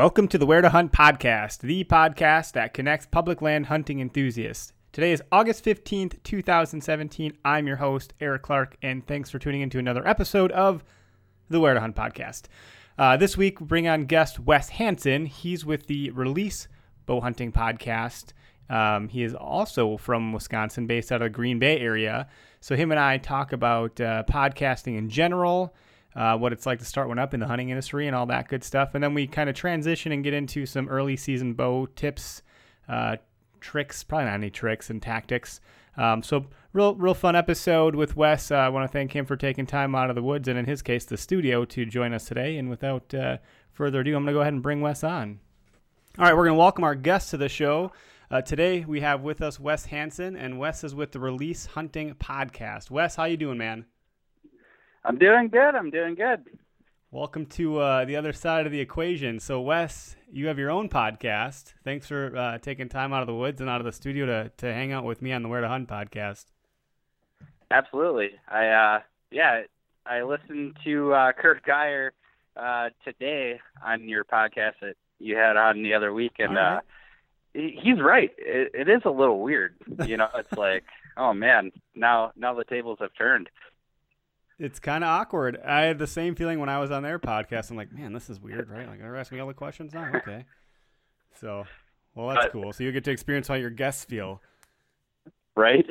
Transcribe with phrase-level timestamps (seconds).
[0.00, 4.72] Welcome to the Where to Hunt podcast, the podcast that connects public land hunting enthusiasts.
[4.92, 7.36] Today is August 15th, 2017.
[7.44, 10.82] I'm your host, Eric Clark, and thanks for tuning into another episode of
[11.50, 12.44] the Where to Hunt podcast.
[12.96, 15.26] Uh, this week, we bring on guest Wes Hanson.
[15.26, 16.66] He's with the Release
[17.04, 18.32] Bow Hunting podcast.
[18.70, 22.26] Um, he is also from Wisconsin, based out of the Green Bay area.
[22.60, 25.74] So, him and I talk about uh, podcasting in general
[26.14, 28.48] uh, what it's like to start one up in the hunting industry and all that
[28.48, 28.94] good stuff.
[28.94, 32.42] And then we kind of transition and get into some early season bow tips,
[32.88, 33.16] uh,
[33.60, 35.60] tricks, probably not any tricks and tactics.
[35.96, 38.50] Um, so real, real fun episode with Wes.
[38.50, 40.64] Uh, I want to thank him for taking time out of the woods and in
[40.64, 42.56] his case, the studio to join us today.
[42.58, 43.38] And without uh,
[43.72, 45.40] further ado, I'm going to go ahead and bring Wes on.
[46.18, 47.92] All right, we're going to welcome our guest to the show.
[48.30, 52.14] Uh, today we have with us Wes Hanson, and Wes is with the Release Hunting
[52.14, 52.90] Podcast.
[52.90, 53.86] Wes, how you doing, man?
[55.04, 55.74] I'm doing good.
[55.74, 56.44] I'm doing good.
[57.10, 59.40] Welcome to uh, the other side of the equation.
[59.40, 61.72] So, Wes, you have your own podcast.
[61.82, 64.52] Thanks for uh, taking time out of the woods and out of the studio to,
[64.58, 66.44] to hang out with me on the Where to Hunt podcast.
[67.70, 68.32] Absolutely.
[68.46, 69.62] I uh, yeah,
[70.04, 72.12] I listened to uh, Kurt Geyer
[72.56, 76.76] uh, today on your podcast that you had on the other week, and right.
[76.76, 76.80] uh,
[77.54, 78.32] he's right.
[78.36, 79.76] It, it is a little weird.
[80.04, 80.84] You know, it's like,
[81.16, 83.48] oh man, now now the tables have turned
[84.60, 85.58] it's kind of awkward.
[85.64, 87.70] I had the same feeling when I was on their podcast.
[87.70, 88.86] I'm like, man, this is weird, right?
[88.86, 90.12] Like they're asking me all the questions now.
[90.14, 90.44] Okay,
[91.34, 91.64] so
[92.14, 92.72] well, that's cool.
[92.72, 94.40] So you get to experience how your guests feel,
[95.56, 95.86] right?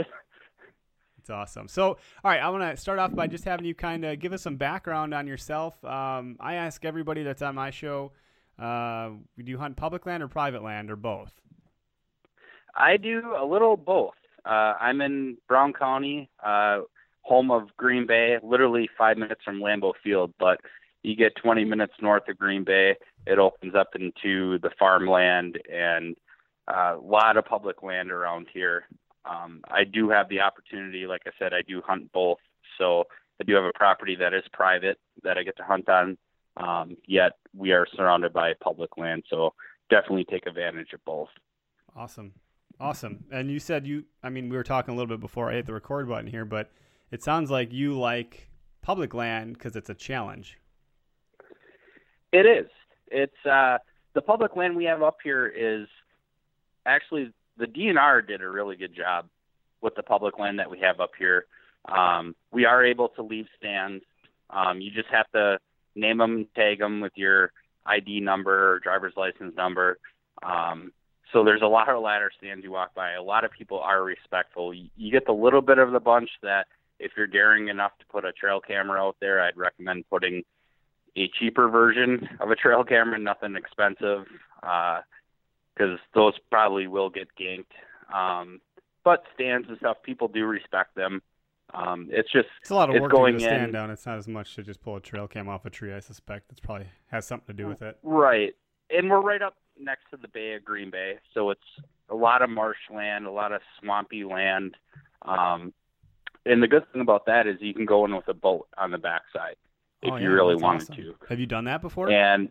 [1.17, 1.67] It's awesome.
[1.67, 1.97] So, all
[2.31, 4.55] right, I want to start off by just having you kind of give us some
[4.55, 5.83] background on yourself.
[5.83, 8.13] Um, I ask everybody that's on my show,
[8.57, 11.33] uh, do you hunt public land or private land or both?
[12.75, 14.15] I do a little both.
[14.45, 16.29] Uh, I'm in Brown County.
[16.43, 16.81] Uh,
[17.21, 20.33] home of Green Bay, literally five minutes from Lambeau Field.
[20.39, 20.59] But
[21.03, 26.15] you get 20 minutes north of Green Bay, it opens up into the farmland and
[26.67, 28.85] uh, a lot of public land around here.
[29.25, 32.39] Um, I do have the opportunity, like I said, I do hunt both.
[32.77, 33.05] So
[33.39, 36.17] I do have a property that is private that I get to hunt on.
[36.57, 39.53] Um, yet we are surrounded by public land, so
[39.89, 41.29] definitely take advantage of both.
[41.95, 42.33] Awesome,
[42.79, 43.23] awesome.
[43.31, 45.65] And you said you, I mean, we were talking a little bit before I hit
[45.65, 46.71] the record button here, but
[47.11, 48.49] it sounds like you like
[48.81, 50.57] public land because it's a challenge.
[52.31, 52.69] It is.
[53.11, 53.79] It's uh,
[54.13, 55.87] the public land we have up here is
[56.85, 59.27] actually the DNR did a really good job
[59.81, 61.45] with the public land that we have up here.
[61.85, 64.03] Um, we are able to leave stands.
[64.49, 65.57] Um, you just have to
[65.95, 67.51] name them, tag them with your
[67.85, 69.97] ID number or driver's license number.
[70.43, 70.91] Um,
[71.31, 73.13] so there's a lot of ladder stands you walk by.
[73.13, 74.73] A lot of people are respectful.
[74.73, 76.67] You, you get the little bit of the bunch that
[76.99, 80.43] if you're daring enough to put a trail camera out there, I'd recommend putting
[81.15, 84.25] a cheaper version of a trail camera, nothing expensive,
[84.61, 85.03] because
[85.79, 87.65] uh, those probably will get ganked.
[88.13, 88.61] Um,
[89.03, 91.21] but stands and stuff, people do respect them.
[91.73, 93.91] Um, it's just it's a lot of work going to stand in, down.
[93.91, 95.93] It's not as much to just pull a trail cam off a tree.
[95.93, 97.97] I suspect it's probably has something to do with it.
[98.01, 98.55] Right,
[98.89, 101.61] and we're right up next to the Bay of Green Bay, so it's
[102.09, 104.75] a lot of marshland, a lot of swampy land.
[105.21, 105.73] Um,
[106.49, 108.91] and the good thing about that is you can go in with a boat on
[108.91, 109.55] the backside
[110.01, 110.95] if oh, yeah, you really wanted awesome.
[110.95, 111.15] to.
[111.27, 112.09] Have you done that before?
[112.09, 112.49] And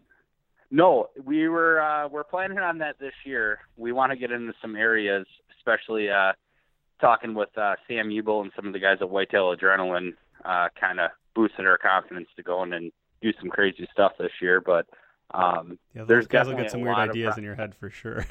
[0.70, 3.60] no, we were uh, we're planning on that this year.
[3.76, 5.26] We want to get into some areas,
[5.58, 6.32] especially uh,
[7.00, 10.12] talking with uh, Sam Ubel and some of the guys at Whitetail Adrenaline,
[10.44, 12.92] uh, kind of boosted our confidence to go in and
[13.22, 14.60] do some crazy stuff this year.
[14.60, 14.86] But
[15.32, 18.26] um, yeah, there's guys definitely will get some weird ideas in your head for sure.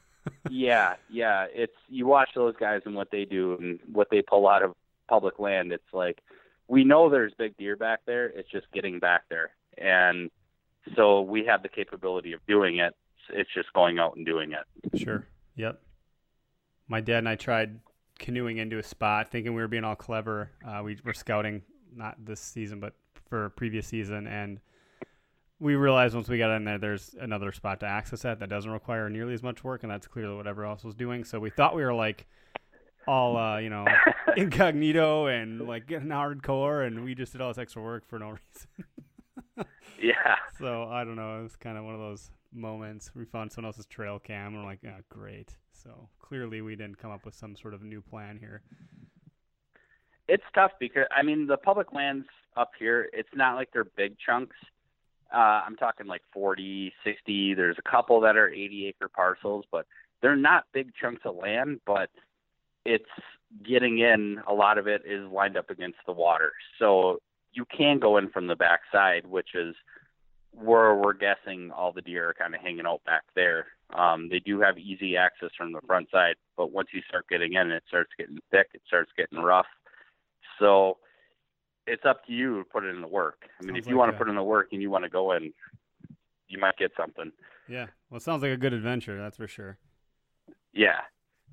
[0.50, 1.46] yeah, yeah.
[1.52, 4.74] It's you watch those guys and what they do and what they pull out of
[5.08, 5.72] public land.
[5.72, 6.20] It's like
[6.68, 8.26] we know there's big deer back there.
[8.26, 10.30] It's just getting back there, and
[10.96, 12.94] so we have the capability of doing it.
[13.30, 14.98] It's just going out and doing it.
[14.98, 15.26] Sure.
[15.56, 15.80] Yep.
[16.88, 17.78] My dad and I tried
[18.18, 20.50] canoeing into a spot, thinking we were being all clever.
[20.66, 21.62] Uh, we were scouting
[21.94, 22.94] not this season, but
[23.28, 24.60] for previous season, and
[25.62, 28.72] we realized once we got in there, there's another spot to access that that doesn't
[28.72, 31.22] require nearly as much work, and that's clearly what everyone else was doing.
[31.22, 32.26] So we thought we were like
[33.06, 33.84] all uh, you know
[34.36, 38.30] incognito and like getting hardcore, and we just did all this extra work for no
[39.56, 39.66] reason.
[40.00, 40.36] yeah.
[40.58, 41.40] So I don't know.
[41.40, 43.10] It was kind of one of those moments.
[43.14, 46.98] We found someone else's trail cam, and we're like, "Yeah, great." So clearly, we didn't
[46.98, 48.62] come up with some sort of new plan here.
[50.28, 52.26] It's tough because I mean the public lands
[52.56, 53.08] up here.
[53.12, 54.56] It's not like they're big chunks.
[55.34, 57.54] Uh, I'm talking like 40, 60.
[57.54, 59.86] There's a couple that are 80 acre parcels, but
[60.20, 61.80] they're not big chunks of land.
[61.86, 62.10] But
[62.84, 63.04] it's
[63.66, 64.40] getting in.
[64.48, 67.18] A lot of it is lined up against the water, so
[67.52, 69.74] you can go in from the back side, which is
[70.52, 73.66] where we're guessing all the deer are kind of hanging out back there.
[73.94, 77.54] Um, they do have easy access from the front side, but once you start getting
[77.54, 78.68] in, it starts getting thick.
[78.74, 79.66] It starts getting rough.
[80.58, 80.98] So
[81.86, 83.44] it's up to you to put in the work.
[83.60, 84.90] I mean, Sounds if you like want a- to put in the work and you
[84.90, 85.52] want to go in,
[86.48, 87.32] you might get something.
[87.68, 87.86] Yeah.
[88.10, 89.18] Well, it sounds like a good adventure.
[89.18, 89.78] That's for sure.
[90.74, 91.00] Yeah.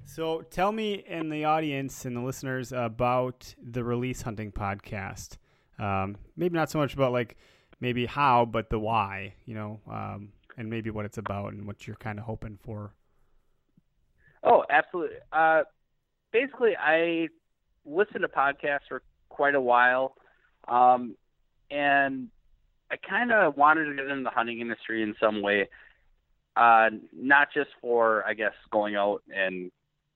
[0.06, 5.38] So tell me and the audience and the listeners about the Release Hunting podcast.
[5.78, 7.38] Um, maybe not so much about like
[7.80, 11.88] maybe how, but the why, you know, um, and maybe what it's about and what
[11.88, 12.94] you're kind of hoping for.
[14.44, 15.18] Oh, absolutely.
[15.32, 15.64] Uh,
[16.32, 17.30] basically, I
[17.86, 20.16] listened to podcasts for quite a while,
[20.68, 21.16] um,
[21.72, 22.30] and
[22.92, 25.70] I kind of wanted to get into the hunting industry in some way,
[26.56, 29.72] uh, not just for, I guess, going out and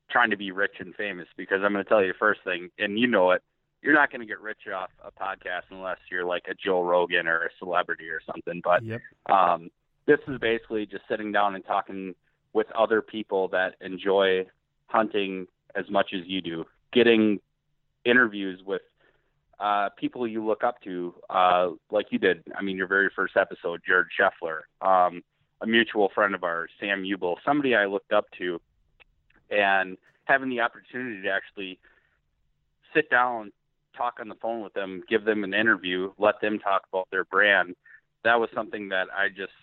[0.10, 1.28] trying to be rich and famous.
[1.38, 3.42] Because I'm going to tell you the first thing, and you know it,
[3.82, 7.28] you're not going to get rich off a podcast unless you're like a Joe Rogan
[7.28, 8.62] or a celebrity or something.
[8.64, 9.02] But Yep.
[9.30, 9.70] um,
[10.06, 12.16] this is basically just sitting down and talking
[12.54, 14.46] with other people that enjoy
[14.88, 17.40] hunting as much as you do, getting
[18.06, 18.82] interviews with
[19.60, 22.44] uh, people you look up to, uh, like you did.
[22.56, 25.24] I mean, your very first episode, Jared Scheffler, um,
[25.62, 28.60] a mutual friend of ours, Sam Ubel, somebody I looked up to,
[29.54, 31.80] and having the opportunity to actually
[32.94, 33.52] sit down,
[33.96, 37.26] talk on the phone with them, give them an interview, let them talk about their
[37.26, 37.76] brand.
[38.24, 39.54] That was something that I just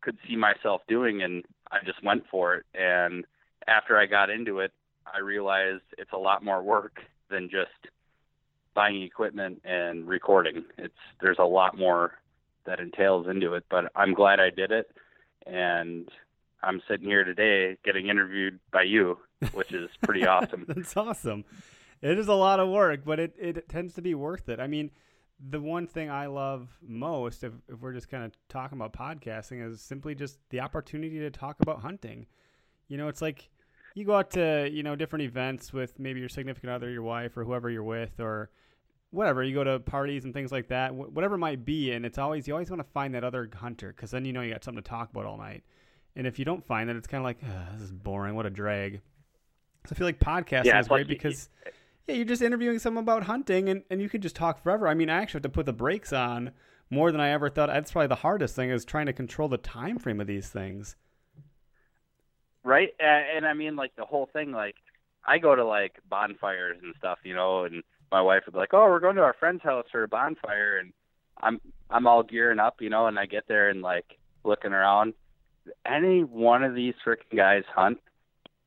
[0.00, 2.66] could see myself doing, and I just went for it.
[2.74, 3.24] And
[3.66, 4.72] after I got into it,
[5.06, 7.92] I realized it's a lot more work than just
[8.74, 10.64] buying equipment and recording.
[10.76, 12.12] It's there's a lot more
[12.66, 14.90] that entails into it, but I'm glad I did it,
[15.46, 16.08] and
[16.62, 19.18] I'm sitting here today getting interviewed by you,
[19.52, 20.64] which is pretty awesome.
[20.68, 21.44] That's awesome.
[22.00, 24.60] It is a lot of work, but it, it tends to be worth it.
[24.60, 24.90] I mean,
[25.50, 29.68] the one thing I love most, if, if we're just kind of talking about podcasting,
[29.68, 32.26] is simply just the opportunity to talk about hunting.
[32.88, 33.50] You know, it's like
[33.94, 37.36] you go out to, you know, different events with maybe your significant other, your wife,
[37.36, 38.50] or whoever you're with, or
[39.10, 39.42] whatever.
[39.42, 41.92] You go to parties and things like that, wh- whatever it might be.
[41.92, 44.40] And it's always, you always want to find that other hunter because then you know
[44.40, 45.62] you got something to talk about all night.
[46.18, 48.34] And if you don't find that, it's kind of like, "Ugh, this is boring.
[48.34, 49.00] What a drag.
[49.86, 51.48] So I feel like podcasting Yeah, is it's like great you- because
[52.06, 54.88] yeah, you're just interviewing someone about hunting and, and you can just talk forever.
[54.88, 56.50] I mean, I actually have to put the brakes on
[56.90, 57.68] more than I ever thought.
[57.68, 60.96] That's probably the hardest thing is trying to control the time frame of these things.
[62.64, 64.74] right and, and i mean like the whole thing like
[65.24, 68.74] i go to like bonfires and stuff you know and my wife would be like
[68.74, 70.92] oh we're going to our friend's house for a bonfire and
[71.40, 71.60] i'm
[71.90, 75.14] i'm all gearing up you know and i get there and like looking around
[75.86, 77.98] any one of these freaking guys hunt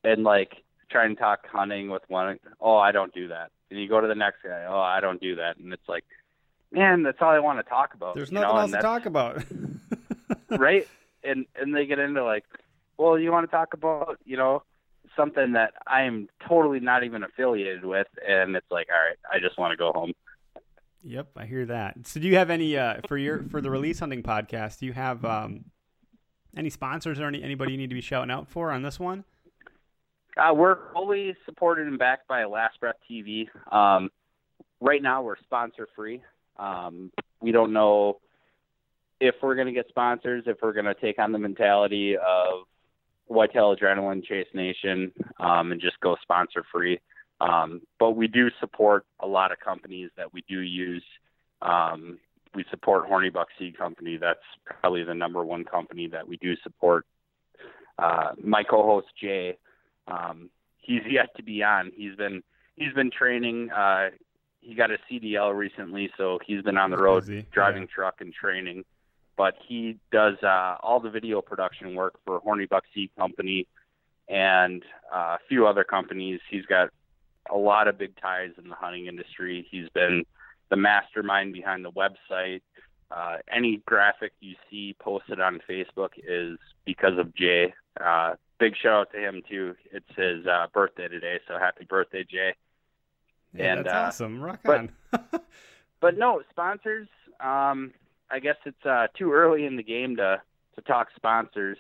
[0.04, 3.88] and like try and talk hunting with one oh i don't do that and you
[3.88, 6.04] go to the next guy oh i don't do that and it's like
[6.72, 9.44] man that's all i want to talk about There's nothing know, else to talk about.
[10.50, 10.88] right?
[11.24, 12.46] And and they get into like,
[12.98, 14.64] well, you want to talk about, you know,
[15.16, 19.40] something that I am totally not even affiliated with, and it's like, all right, I
[19.40, 20.14] just want to go home.
[21.04, 21.96] Yep, I hear that.
[22.06, 24.80] So do you have any uh, for your for the release hunting podcast?
[24.80, 25.66] Do you have um,
[26.56, 29.24] any sponsors or any, anybody you need to be shouting out for on this one?
[30.38, 33.48] Uh, we're fully supported and backed by Last Breath TV.
[33.72, 34.10] Um,
[34.80, 36.22] right now, we're sponsor free.
[36.58, 38.20] Um, we don't know
[39.20, 42.66] if we're going to get sponsors, if we're going to take on the mentality of
[43.28, 47.00] Whitetail Adrenaline, Chase Nation, um, and just go sponsor free.
[47.40, 51.04] Um, but we do support a lot of companies that we do use.
[51.62, 52.20] Um,
[52.54, 54.18] we support Horny Buck Seed Company.
[54.18, 57.06] That's probably the number one company that we do support.
[57.98, 59.58] Uh, my co-host Jay,
[60.08, 61.92] um, he's yet to be on.
[61.96, 62.44] He's been
[62.76, 63.70] he's been training.
[63.72, 64.10] Uh,
[64.60, 67.46] he got a CDL recently, so he's been on the road busy.
[67.52, 67.88] driving Yeah.
[67.96, 68.84] truck and training.
[69.38, 73.66] But he does uh, all the video production work for Horny Buck Seed Company
[74.28, 76.42] and uh, a few other companies.
[76.50, 76.90] He's got
[77.50, 79.66] a lot of big ties in the hunting industry.
[79.72, 80.26] He's been
[80.72, 82.62] the mastermind behind the website.
[83.12, 87.74] Uh, any graphic you see posted on Facebook is because of Jay.
[88.04, 89.76] Uh, big shout out to him too.
[89.92, 92.56] It's his uh, birthday today, so happy birthday, Jay.
[93.54, 94.42] Yeah, And, that's uh, awesome.
[94.42, 94.92] Rock but- on.
[96.00, 97.08] But no sponsors.
[97.40, 97.92] Um,
[98.32, 100.42] I guess it's uh, too early in the game to
[100.76, 101.78] to talk sponsors.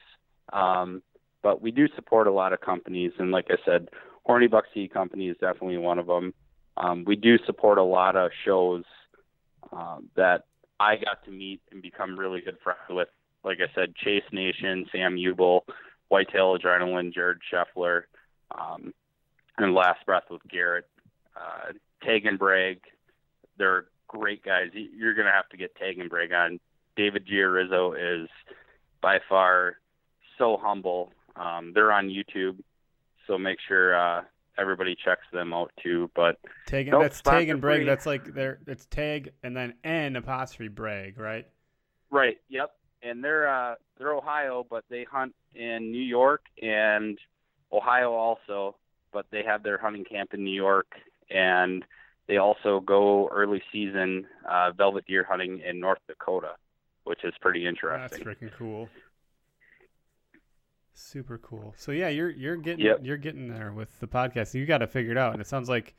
[0.54, 1.02] Um,
[1.42, 3.88] but we do support a lot of companies, and like I said,
[4.24, 6.36] Horny Buck Seed Company is definitely one of them.
[6.82, 8.84] Um, we do support a lot of shows
[9.72, 10.46] um, that
[10.80, 13.08] I got to meet and become really good friends with.
[13.44, 15.62] Like I said, Chase Nation, Sam Ubel,
[16.10, 18.04] Whitetail Adrenaline, Jared Scheffler,
[18.58, 18.94] um,
[19.58, 20.88] and Last Breath with Garrett,
[21.36, 21.72] uh,
[22.04, 22.82] Tag Bragg.
[23.58, 24.70] They're great guys.
[24.74, 26.60] You- You're going to have to get Tag and Bragg on.
[26.96, 28.28] David Giarizzo is
[29.02, 29.78] by far
[30.38, 31.12] so humble.
[31.36, 32.58] Um, they're on YouTube,
[33.28, 34.22] so make sure uh,
[34.62, 36.10] everybody checks them out too.
[36.16, 36.38] But
[36.68, 37.86] Tag Nope, that's tag and brag.
[37.86, 38.60] That's like there.
[38.68, 41.48] It's tag and then n apostrophe brag, right?
[42.12, 42.38] Right.
[42.50, 42.72] Yep.
[43.04, 47.18] And they're uh, they're Ohio, but they hunt in New York and
[47.74, 48.76] Ohio also.
[49.12, 50.94] But they have their hunting camp in New York,
[51.30, 51.84] and
[52.28, 56.56] they also go early season uh, velvet deer hunting in North Dakota,
[57.04, 58.24] which is pretty interesting.
[58.24, 58.88] That's freaking cool.
[61.02, 61.74] Super cool.
[61.78, 63.00] So yeah, you're you're getting Yep.
[63.04, 64.54] you're getting there with the podcast.
[64.54, 65.96] You got to figure it out, and it sounds like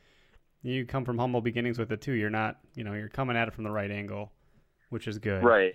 [0.63, 2.13] you come from humble beginnings with it too.
[2.13, 4.31] You're not, you know, you're coming at it from the right angle,
[4.91, 5.43] which is good.
[5.43, 5.75] Right.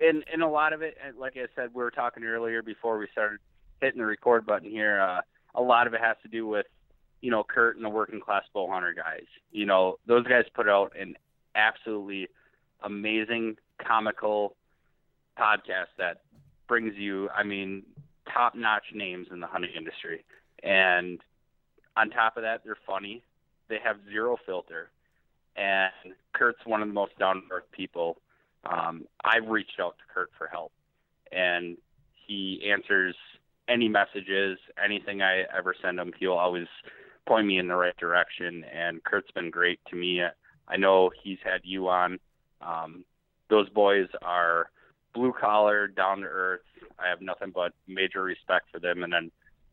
[0.00, 3.06] And and a lot of it, like I said, we were talking earlier before we
[3.12, 3.38] started
[3.80, 5.00] hitting the record button here.
[5.00, 5.20] Uh,
[5.54, 6.66] a lot of it has to do with,
[7.20, 9.26] you know, Kurt and the working class bow hunter guys.
[9.52, 11.14] You know, those guys put out an
[11.54, 12.28] absolutely
[12.82, 13.56] amazing
[13.86, 14.56] comical
[15.38, 16.22] podcast that
[16.68, 17.82] brings you, I mean,
[18.32, 20.24] top notch names in the hunting industry.
[20.62, 21.20] And
[21.96, 23.22] on top of that, they're funny.
[23.68, 24.90] They have zero filter.
[25.56, 25.92] And
[26.32, 28.18] Kurt's one of the most down to earth people.
[28.64, 30.72] Um, I've reached out to Kurt for help,
[31.30, 31.76] and
[32.26, 33.14] he answers
[33.68, 36.12] any messages, anything I ever send him.
[36.18, 36.66] He'll always
[37.26, 38.64] point me in the right direction.
[38.64, 40.22] And Kurt's been great to me.
[40.66, 42.18] I know he's had you on.
[42.60, 43.04] Um,
[43.50, 44.70] those boys are
[45.14, 46.60] blue collar, down to earth.
[46.98, 49.02] I have nothing but major respect for them.
[49.02, 49.30] And then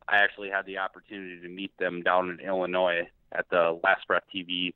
[0.08, 4.24] I actually had the opportunity to meet them down in Illinois at the Last Breath
[4.34, 4.74] TV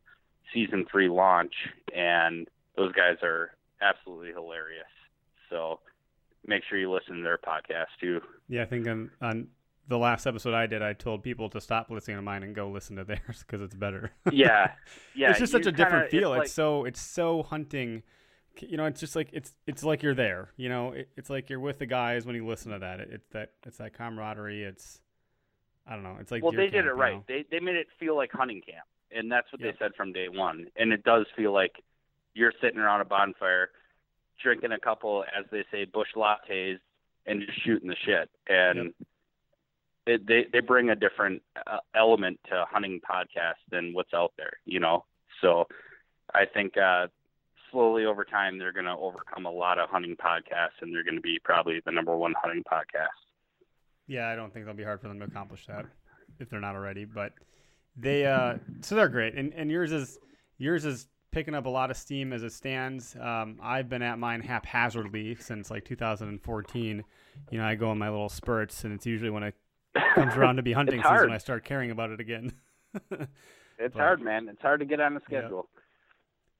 [0.53, 1.53] season three launch,
[1.93, 4.85] and those guys are absolutely hilarious.
[5.49, 5.79] So
[6.45, 8.21] make sure you listen to their podcast too.
[8.47, 9.47] Yeah, I think on, on
[9.87, 12.69] the last episode I did, I told people to stop listening to mine and go
[12.69, 14.11] listen to theirs because it's better.
[14.31, 14.71] Yeah,
[15.15, 15.31] yeah.
[15.31, 16.33] it's just such a different kinda- feel.
[16.33, 18.03] It's, like- so it's so hunting.
[18.61, 20.49] You know, it's just like it's it's like you're there.
[20.57, 22.99] You know, it, it's like you're with the guys when you listen to that.
[22.99, 24.63] It, it's that it's that camaraderie.
[24.63, 25.01] It's
[25.87, 26.17] I don't know.
[26.19, 27.13] It's like well, they did camp, it you right.
[27.15, 27.23] know?
[27.27, 29.73] They they made it feel like hunting camp, and that's what Yep.
[29.73, 30.67] they said from day one.
[30.75, 31.73] And it does feel like
[32.33, 33.69] you're sitting around a bonfire,
[34.41, 36.79] drinking a couple, as they say, bush lattes,
[37.25, 38.29] and just shooting the shit.
[38.47, 38.93] And
[40.05, 44.53] it, they they bring a different uh, element to hunting podcast than what's out there,
[44.65, 45.05] you know.
[45.41, 45.67] So
[46.33, 47.07] I think uh,
[47.71, 51.15] slowly over time they're going to overcome a lot of hunting podcasts, and they're going
[51.15, 53.07] to be probably the number one hunting podcast.
[54.07, 55.85] Yeah, I don't think it'll be hard for them to accomplish that
[56.39, 57.05] if they're not already.
[57.05, 57.33] But
[57.97, 59.35] they uh so they're great.
[59.35, 60.19] And and yours is
[60.57, 63.15] yours is picking up a lot of steam as it stands.
[63.19, 67.03] Um, I've been at mine haphazardly since like 2014.
[67.51, 69.55] You know, I go in my little spurts, and it's usually when it
[70.13, 71.31] comes around to be hunting season.
[71.31, 72.53] I start caring about it again.
[73.77, 74.47] It's But- hard, man.
[74.47, 75.41] It's hard to get on the Yeah.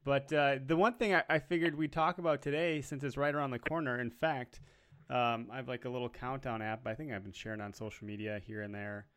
[0.06, 3.34] But uh, the one thing I, I figured we'd talk about today, since it's right
[3.34, 4.62] around the corner, in fact,
[5.10, 6.88] um, I have like a little countdown app.
[6.88, 9.08] I think I've been sharing on social media here and there.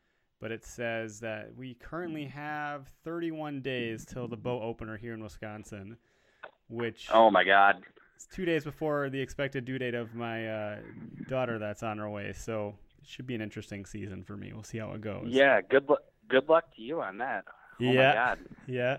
[0.40, 5.22] But it says that we currently have 31 days till the bow opener here in
[5.22, 5.96] Wisconsin,
[6.68, 7.82] which Oh my God.
[8.16, 10.76] it's two days before the expected due date of my uh,
[11.28, 12.32] daughter that's on her way.
[12.34, 14.52] So it should be an interesting season for me.
[14.54, 15.26] We'll see how it goes.
[15.28, 15.60] Yeah.
[15.60, 16.00] Good luck.
[16.28, 17.44] Good luck to you on that.
[17.80, 18.08] Oh Yeah.
[18.08, 18.38] my God.
[18.68, 18.98] Yeah.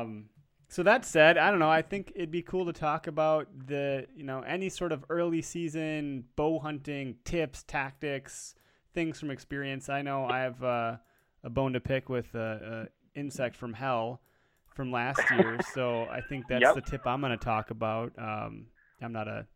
[0.00, 0.30] Um,
[0.70, 1.68] so that said, I don't know.
[1.68, 5.42] I think it'd be cool to talk about the, you know, any sort of early
[5.42, 8.54] season bow hunting tips, tactics,
[8.94, 9.88] things from experience.
[9.88, 10.96] I know I have uh,
[11.42, 12.84] a bone to pick with uh, uh,
[13.16, 14.20] insect from hell
[14.68, 16.74] from last year, so I think that's Yep.
[16.76, 18.12] the tip I'm going to talk about.
[18.16, 18.66] Um,
[19.02, 19.46] I'm not a,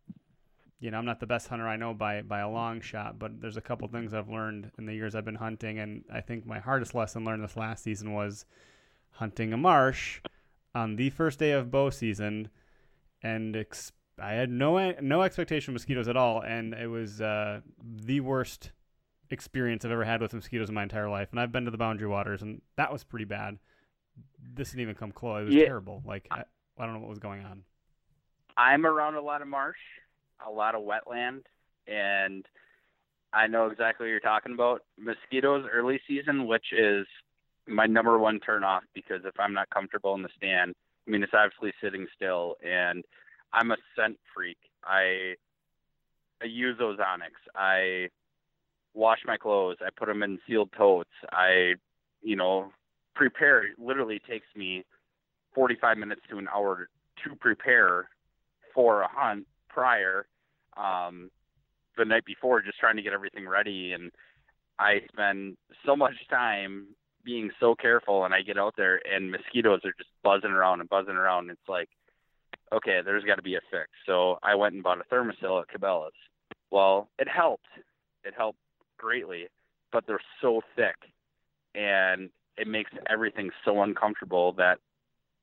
[0.80, 3.40] you know, I'm not the best hunter I know by by a long shot, but
[3.40, 6.44] there's a couple things I've learned in the years I've been hunting, and I think
[6.44, 8.46] my hardest lesson learned this last season was
[9.12, 10.20] hunting a marsh
[10.74, 12.48] on the first day of bow season,
[13.22, 17.60] and ex- I had no no expectation of mosquitoes at all, and it was uh,
[17.82, 18.72] the worst
[19.30, 21.28] experience I've ever had with mosquitoes in my entire life.
[21.30, 23.58] And I've been to the Boundary Waters, and that was pretty bad.
[24.54, 25.42] This didn't even come close.
[25.42, 25.64] It was Yeah.
[25.64, 26.02] terrible.
[26.04, 26.44] Like I,
[26.78, 27.64] I don't know what was going on.
[28.56, 29.78] I'm around a lot of marsh,
[30.46, 31.42] a lot of wetland,
[31.88, 32.46] and
[33.32, 34.82] I know exactly what you're talking about.
[34.96, 37.06] Mosquitoes early season, which is
[37.66, 40.74] my number one turn off because if I'm not comfortable in the stand,
[41.06, 43.04] I mean it's obviously sitting still and
[43.52, 44.58] I'm a scent freak.
[44.84, 45.34] I
[46.42, 47.40] I use ozonics.
[47.54, 48.08] I
[48.92, 49.76] wash my clothes.
[49.80, 51.10] I put them in sealed totes.
[51.32, 51.74] I,
[52.22, 52.70] you know,
[53.14, 53.66] prepare.
[53.66, 54.84] It literally takes me
[55.54, 56.88] 45 minutes to an hour
[57.24, 58.08] to prepare
[58.74, 60.26] for a hunt prior
[60.76, 61.30] um,
[61.96, 63.92] the night before, just trying to get everything ready.
[63.92, 64.10] And
[64.78, 65.56] I spend
[65.86, 66.88] so much time
[67.24, 70.88] being so careful, and I get out there, and mosquitoes are just buzzing around and
[70.88, 71.50] buzzing around.
[71.50, 71.88] It's like,
[72.72, 73.88] okay, there's got to be a fix.
[74.06, 76.12] So I went and bought a Thermacell at Cabela's.
[76.70, 77.66] Well, it helped.
[78.24, 78.58] It helped
[78.98, 79.46] greatly,
[79.92, 80.96] but they're so thick,
[81.74, 84.78] and it makes everything so uncomfortable that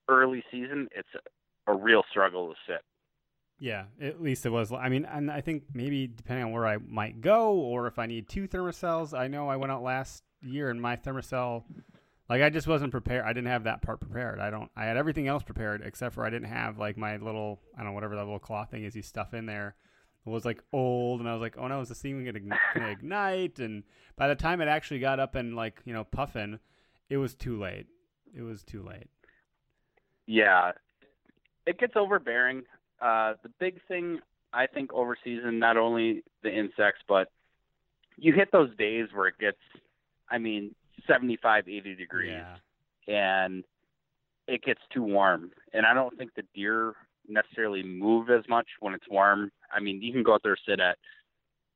[0.08, 1.10] early season it's
[1.68, 2.82] a real struggle to sit.
[3.60, 4.72] Yeah, at least it was.
[4.72, 8.08] I mean, and I think maybe depending on where I might go or if I
[8.08, 9.18] need two Thermacells.
[9.18, 11.64] I know I went out last year and my Thermacell,
[12.30, 13.26] like I just wasn't prepared.
[13.26, 14.40] I didn't have that part prepared.
[14.40, 14.70] I don't.
[14.76, 17.88] I had everything else prepared except for I didn't have like my little I don't
[17.88, 19.76] know whatever that little cloth thing is you stuff in there.
[20.26, 22.40] It was like old, and I was like, oh no, is this thing gonna,
[22.76, 23.60] gonna ignite?
[23.60, 23.84] And
[24.16, 26.60] by the time it actually got up and like you know puffing,
[27.10, 27.88] it was too late.
[28.36, 29.08] It was too late.
[30.28, 30.72] Yeah,
[31.66, 32.64] it gets overbearing.
[33.02, 34.20] Uh, the big thing
[34.54, 37.30] I think over season, not only the insects, but
[38.18, 39.58] you hit those days where it gets,
[40.32, 40.74] I mean,
[41.08, 42.32] 75, 80 degrees,
[43.08, 43.44] Yeah.
[43.44, 43.64] and
[44.48, 45.52] it gets too warm.
[45.74, 46.96] And I don't think the deer
[47.28, 49.52] necessarily move as much when it's warm.
[49.72, 50.98] I mean, you can go out there sit at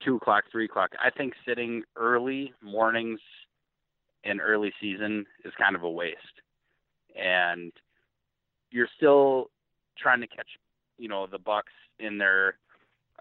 [0.03, 0.91] two o'clock, three o'clock.
[1.03, 3.19] I think sitting early mornings
[4.23, 6.17] in early season is kind of a waste.
[7.15, 7.71] And
[8.71, 9.51] you're still
[9.97, 10.49] trying to catch,
[10.97, 12.57] you know, the bucks in their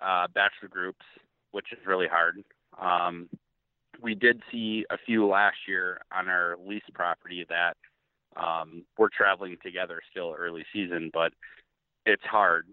[0.03, 1.05] uh, bachelor groups,
[1.53, 2.43] which is really hard.
[2.81, 3.29] Um,
[4.01, 7.77] we did see a few last year on our lease property that
[8.37, 11.33] um, we're traveling together still early season, but
[12.07, 12.67] it's hard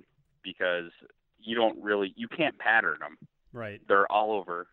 [0.43, 0.91] because
[1.39, 3.17] you don't really you can't pattern them.
[3.53, 3.81] Right.
[3.87, 4.67] They're all over,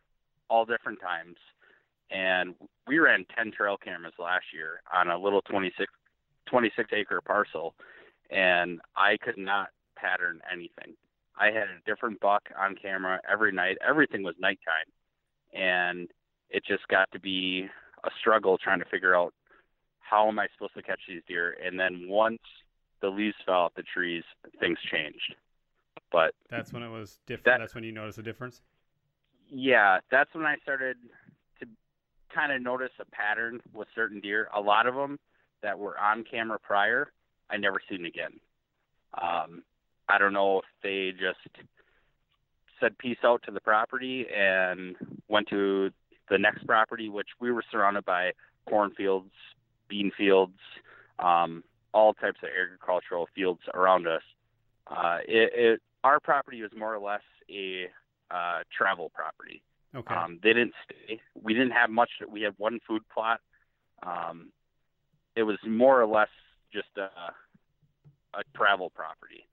[0.48, 1.36] all different times,
[2.10, 2.54] and
[2.86, 5.92] we ran 10 trail cameras last year on a little 26
[6.46, 7.74] 26 acre parcel,
[8.30, 10.94] and I could not pattern anything.
[11.38, 13.76] I had a different buck on camera every night.
[13.86, 14.88] Everything was nighttime,
[15.52, 16.08] and
[16.50, 17.66] it just got to be
[18.04, 19.34] a struggle trying to figure out
[20.00, 21.56] how am I supposed to catch these deer.
[21.64, 22.38] And then once
[23.02, 24.24] the leaves fell off the trees,
[24.58, 25.34] things changed.
[26.10, 27.44] But That's when it was different.
[27.44, 28.62] That- That's when you noticed a difference.
[29.50, 30.96] yeah, that's when I started
[31.60, 31.66] to
[32.34, 34.48] kind of notice a pattern with certain deer.
[34.54, 35.18] A lot of them
[35.62, 37.12] that were on camera prior,
[37.50, 38.40] I never seen again.
[39.20, 39.62] Um,
[40.08, 41.38] I don't know if they just
[42.80, 44.96] said peace out to the property and
[45.28, 45.90] went to
[46.30, 48.32] the next property, which we were surrounded by
[48.68, 49.32] cornfields,
[49.88, 50.58] bean fields,
[51.18, 54.22] um, all types of agricultural fields around us.
[54.86, 57.86] Uh, it, it, our property was more or less a
[58.30, 59.62] uh, travel property.
[59.94, 60.14] Okay.
[60.14, 61.20] Um, they didn't stay.
[61.40, 62.10] We didn't have much.
[62.28, 63.40] We had one food plot.
[64.02, 64.50] Um,
[65.34, 66.28] it was more or less
[66.72, 67.08] just a,
[68.38, 69.46] a travel property.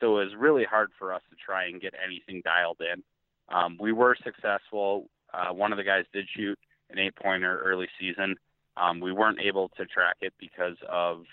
[0.00, 3.02] So it was really hard for us to try and get anything dialed in.
[3.48, 5.08] Um, we were successful.
[5.34, 6.58] Uh, one of the guys did shoot
[6.90, 8.36] an eight pointer early season.
[8.76, 11.24] Um, we weren't able to track it because of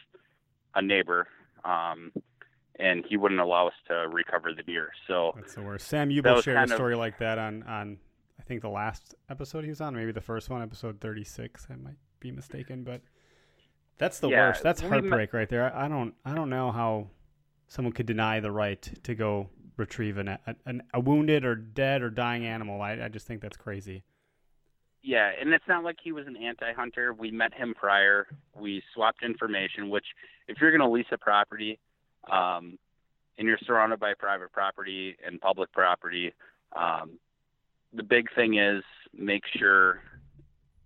[0.76, 1.28] a neighbor,
[1.66, 2.12] um,
[2.80, 4.90] and he wouldn't allow us to recover the deer.
[5.08, 5.88] So That's the worst.
[5.88, 7.98] Sam Ubel shared kind a story like that on on
[8.40, 11.68] I think the last episode he was on, maybe the first one, episode thirty six.
[11.70, 13.02] I might be mistaken, but
[13.98, 14.64] that's the Yeah, worst.
[14.64, 15.74] That's heartbreak right there.
[15.76, 17.08] I, I don't I don't know how
[17.68, 19.50] someone could deny the right to go
[19.82, 22.82] retrieve an, a, an, a wounded or dead or dying animal.
[22.82, 24.04] I, I just think that's crazy.
[25.04, 27.13] Yeah, and it's not like he was an anti-hunter.
[27.13, 28.28] We met him prior.
[28.56, 29.89] We swapped information.
[29.89, 30.06] Which,
[30.48, 31.80] if you're going to lease a property,
[32.32, 32.78] um,
[33.38, 36.34] and you're surrounded by private property and public property,
[36.76, 37.17] um,
[37.94, 38.84] the big thing is
[39.17, 40.02] make sure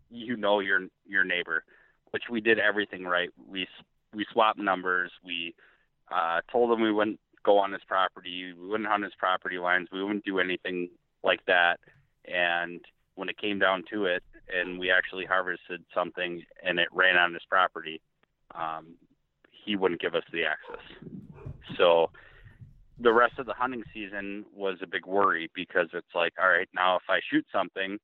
[0.10, 1.64] you know your your neighbor.
[2.12, 3.30] Which we did everything right.
[3.50, 3.68] We
[4.14, 5.12] we swapped numbers.
[5.26, 5.54] We
[6.10, 8.54] uh, told him we wouldn't go on his property.
[8.60, 9.88] We wouldn't hunt his property lines.
[9.92, 10.90] We wouldn't do anything
[11.24, 11.80] like that.
[12.26, 12.82] And
[13.14, 17.34] when it came down to it, and we actually harvested something and it ran on
[17.34, 18.02] his property,
[18.54, 18.96] um,
[19.52, 20.84] he wouldn't give us the access.
[21.78, 22.12] So
[23.00, 26.70] the rest of the hunting season was a big worry because it's like, all right,
[26.74, 27.98] now if I shoot something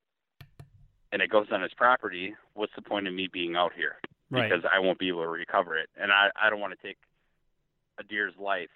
[1.12, 3.98] and it goes on his property, what's the point of me being out here?
[4.30, 4.50] Right.
[4.50, 6.98] Because I won't be able to recover it, and I I don't want to take
[8.00, 8.70] a deer's life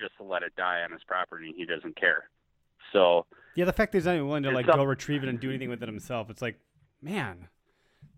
[0.00, 1.52] just to let it die on his property.
[1.56, 2.28] He doesn't care.
[2.92, 5.28] So Yeah, the fact that he's not even willing to like up- go retrieve it
[5.28, 6.58] and do anything with it himself, it's like,
[7.02, 7.48] man,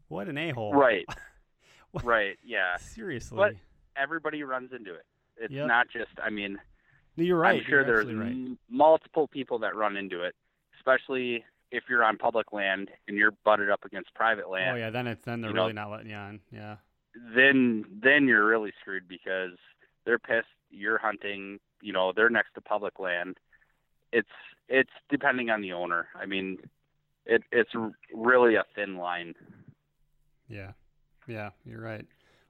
[0.08, 0.72] what an a hole.
[0.74, 1.06] right,
[2.04, 2.76] right, yeah.
[2.78, 3.36] Seriously.
[3.36, 3.54] But-
[3.98, 5.06] Everybody runs into it.
[5.38, 5.66] It's Yep.
[5.68, 6.10] not just.
[6.22, 6.58] I mean,
[7.16, 7.60] you're right.
[7.62, 8.26] I'm sure you're there's right.
[8.30, 10.34] m- multiple people that run into it,
[10.78, 14.72] especially if you're on public land and you're butted up against private land.
[14.72, 16.40] Oh yeah, then it's then they're you know- really not letting you on.
[16.52, 16.76] Yeah.
[17.34, 19.52] Then then you're really screwed because
[20.04, 20.46] they're pissed.
[20.70, 21.58] You're hunting.
[21.80, 23.38] You know they're next to public land.
[24.12, 24.28] It's
[24.68, 26.08] it's depending on the owner.
[26.14, 26.58] I mean,
[27.24, 27.70] it it's
[28.14, 29.34] really a thin line.
[30.48, 30.72] Yeah,
[31.26, 32.06] yeah, you're right.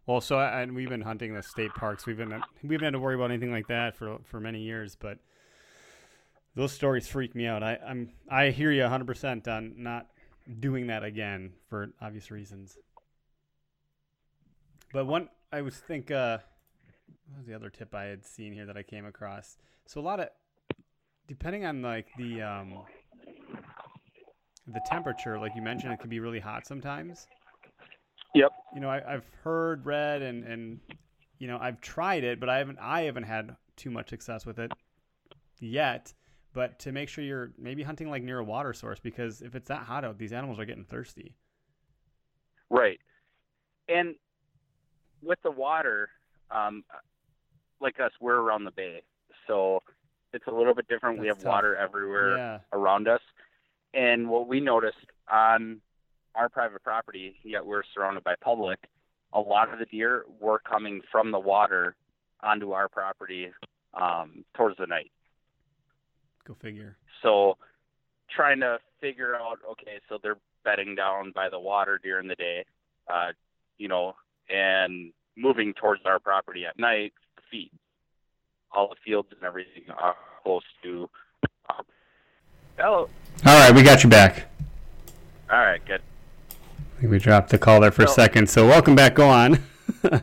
[0.06, 2.06] Well, so I- and we've been hunting the state parks.
[2.06, 4.96] We've been we haven't had to worry about anything like that for for many years,
[4.96, 5.18] but
[6.54, 7.62] those stories freak me out.
[7.62, 10.06] I, I'm I hear you 100 percent on not
[10.60, 12.78] doing that again for obvious reasons.
[14.92, 16.38] But one, I was think, uh,
[17.28, 19.56] what was the other tip I had seen here that I came across?
[19.86, 20.28] So a lot of,
[21.26, 22.74] depending on like the um,
[24.66, 27.26] the temperature, like you mentioned, it can be really hot sometimes
[28.36, 28.52] Yep.
[28.74, 30.80] you know, I, I've heard, read, and and
[31.38, 34.58] you know, I've tried it, but I haven't I haven't had too much success with
[34.58, 34.72] it
[35.58, 36.12] yet.
[36.52, 39.68] But to make sure you're maybe hunting like near a water source because if it's
[39.68, 41.34] that hot out, these animals are getting thirsty.
[42.68, 42.98] Right.
[43.88, 44.14] And
[45.22, 46.08] with the water,
[46.50, 46.84] um,
[47.80, 49.02] like us, we're around the bay,
[49.46, 49.82] so
[50.32, 51.18] it's a little bit different.
[51.18, 51.46] we have tough.
[51.46, 53.20] water everywhere Yeah, around us,
[53.94, 54.96] and what we noticed
[55.30, 55.80] on
[56.34, 58.78] our private property, yet we're surrounded by public,
[59.32, 61.96] a lot of the deer were coming from the water
[62.42, 63.50] onto our property
[63.94, 65.10] um, towards the night.
[66.46, 66.96] go figure.
[67.22, 67.56] So
[68.34, 72.64] trying to figure out, okay, so they're bedding down by the water during the day,
[73.12, 73.28] uh,
[73.78, 74.14] you know,
[74.50, 77.12] and moving towards our property at night,
[77.50, 77.72] feet.
[78.72, 81.08] All the fields and everything are close to.
[81.68, 81.82] Uh,
[82.80, 83.08] oh, All
[83.60, 84.46] right, we got you back.
[85.50, 86.02] all right, good.
[86.50, 88.48] I think we dropped the call there for a second.
[88.48, 89.14] So welcome back.
[89.14, 89.62] Go on.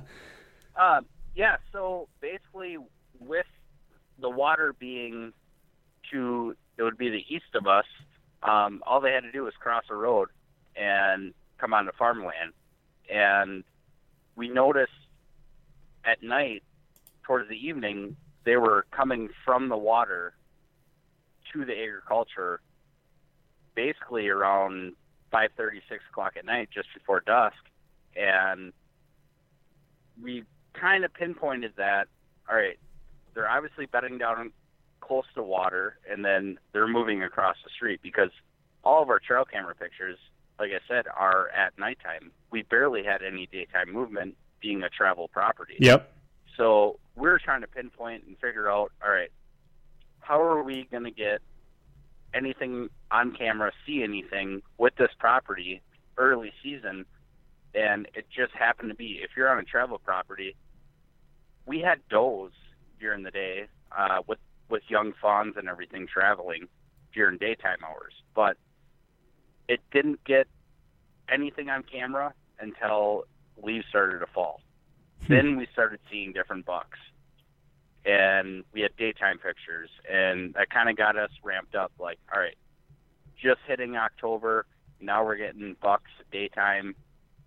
[0.76, 1.02] Uh,
[1.36, 2.78] yeah, so basically,
[3.20, 3.46] with
[4.20, 5.32] the water being
[6.12, 7.86] to, it would be the east of us,
[8.42, 10.30] um, all they had to do was cross a road
[10.76, 12.54] and come onto farmland.
[13.08, 13.64] And
[14.36, 14.92] we noticed
[16.04, 16.64] at night,
[17.24, 20.34] towards the evening, they were coming from the water
[21.54, 22.62] to the agriculture
[23.76, 24.94] basically around
[25.34, 27.56] 5.30, 6 o'clock at night, just before dusk.
[28.16, 28.72] And
[30.22, 32.08] we kind of pinpointed that,
[32.50, 32.78] all right,
[33.34, 34.52] they're obviously bedding down
[35.02, 38.30] close to water, and then they're moving across the street because
[38.84, 40.18] all of our trail camera pictures,
[40.60, 42.32] like I said, are at nighttime.
[42.52, 45.76] We barely had any daytime movement being a travel property.
[45.80, 46.14] yep.
[46.58, 49.32] So we're trying to pinpoint and figure out, all right,
[50.20, 51.42] how are we going to get
[52.34, 55.82] anything on camera, see anything with this property
[56.18, 57.06] early season?
[57.76, 60.56] And it just happened to be, if you're on a travel property,
[61.66, 62.52] we had does
[63.00, 66.68] during the day uh, with with young fawns and everything traveling
[67.14, 68.58] during daytime hours, but
[69.68, 70.48] it didn't get
[71.30, 73.26] anything on camera until
[73.62, 74.62] leaves started to fall
[75.28, 75.34] Hmm.
[75.34, 76.98] then we started seeing different bucks
[78.06, 82.40] and we had daytime pictures and that kind of got us ramped up like all
[82.42, 82.58] right
[83.42, 84.66] just hitting october
[85.00, 86.96] now we're getting bucks daytime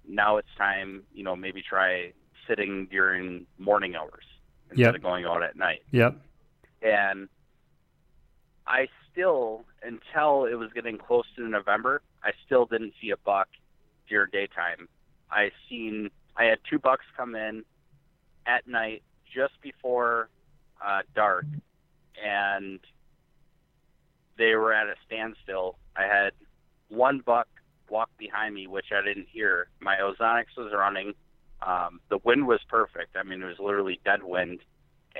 [0.09, 2.12] now it's time you know maybe try
[2.49, 4.25] sitting during morning hours
[4.71, 4.95] instead Yep.
[4.97, 6.17] of going out at night Yep.
[6.83, 7.29] and
[8.69, 13.47] I still, until it was getting close to November, I still didn't see a buck
[14.09, 14.89] during daytime.
[15.31, 17.64] I seen, I had two bucks come in
[18.46, 19.03] at night
[19.35, 20.29] just before
[20.85, 21.46] uh, dark,
[22.22, 22.81] and
[24.38, 25.79] they were at a standstill.
[25.96, 26.33] I had
[26.88, 27.49] one buck
[27.88, 29.68] walk behind me, which I didn't hear.
[29.81, 31.14] My ozonics was running.
[31.66, 33.16] Um, the wind was perfect.
[33.16, 34.61] I mean, it was literally dead wind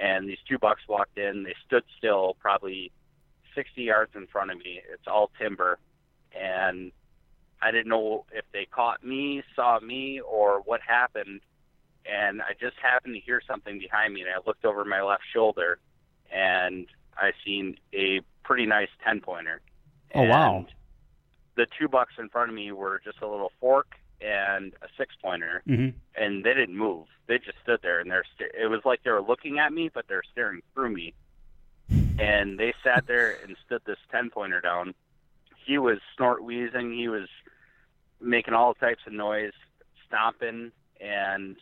[0.01, 1.43] and these two bucks walked in.
[1.43, 2.93] They stood still, probably
[3.55, 4.81] 60 yards in front of me.
[4.93, 5.79] It's all timber,
[6.39, 6.93] and
[7.63, 11.41] I didn't know if they caught me, saw me, or what happened.
[12.05, 15.23] And I just happened to hear something behind me, and I looked over my left
[15.33, 15.79] shoulder,
[16.33, 19.61] and I seen a pretty nice 10 pointer.
[20.15, 20.67] Oh, wow.
[21.57, 23.87] The two bucks in front of me were just a little fork
[24.21, 25.97] and a six pointer, Mm-hmm.
[26.23, 27.07] and they didn't move.
[27.27, 28.25] They just stood there, and they're.
[28.39, 31.13] St- it was like they were looking at me, but they're staring through me.
[32.19, 34.95] And they sat there and stood this ten pointer down.
[35.67, 36.93] He was snort wheezing.
[36.95, 37.29] He was
[38.21, 39.53] making all types of noise,
[40.07, 41.57] stomping, and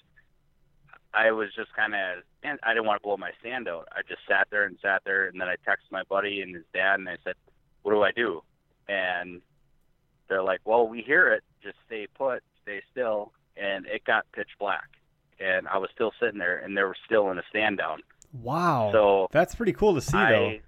[1.12, 2.22] I was just kind of.
[2.42, 3.88] And I didn't want to blow my stand out.
[3.92, 6.64] I just sat there and sat there, and then I texted my buddy and his
[6.74, 7.34] dad, and I said,
[7.82, 8.42] "What do I do?"
[8.88, 9.40] And
[10.28, 11.42] they're like, "Well, we hear it.
[11.62, 14.88] Just stay put, stay still." And it got pitch black,
[15.40, 18.02] and I was still sitting there, and they were still in a stand down.
[18.32, 18.90] Wow.
[18.92, 20.58] So that's pretty cool to see, though.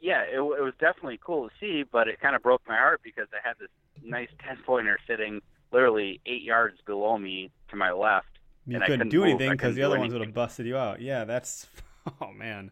[0.00, 3.00] Yeah, it, it was definitely cool to see, but it kind of broke my heart
[3.02, 3.68] because I had this
[4.04, 5.40] nice ten pointer sitting
[5.72, 8.26] literally eight yards below me to my left.
[8.66, 9.28] You and couldn't couldn't do move.
[9.28, 11.00] anything because the other ones would have busted you out.
[11.00, 11.66] Yeah, that's.
[12.22, 12.70] Oh man.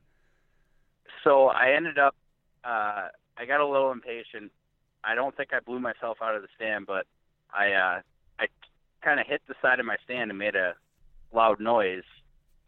[1.22, 2.14] So I ended up,
[2.64, 4.50] uh, I got a little impatient.
[5.04, 7.06] I don't think I blew myself out of the stand, but
[7.52, 8.00] I, uh,
[8.40, 8.46] I
[9.02, 10.74] kind of hit the side of my stand and made a
[11.32, 12.04] loud noise,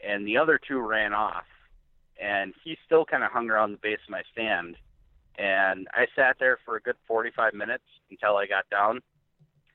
[0.07, 1.47] and the other two ran off,
[2.21, 4.77] and he still kind of hung around the base of my stand,
[5.41, 9.01] and I sat there for a good 45 minutes until I got down,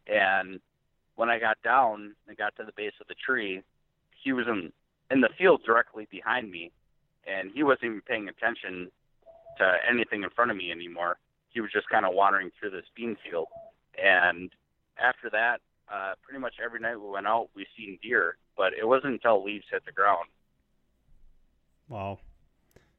[0.05, 0.59] and
[1.15, 3.63] when I got down and got to the base of the tree,
[4.23, 4.71] he was in
[5.11, 6.71] in the field directly behind me,
[7.27, 8.91] and he wasn't even paying attention
[9.57, 11.17] to anything in front of me anymore.
[11.49, 13.47] He was just kind of wandering through this bean field.
[14.01, 14.51] And
[14.97, 18.85] after that, uh, pretty much every night we went out, we seen deer, but it
[18.87, 20.27] wasn't until leaves hit the ground.
[21.87, 22.19] Wow.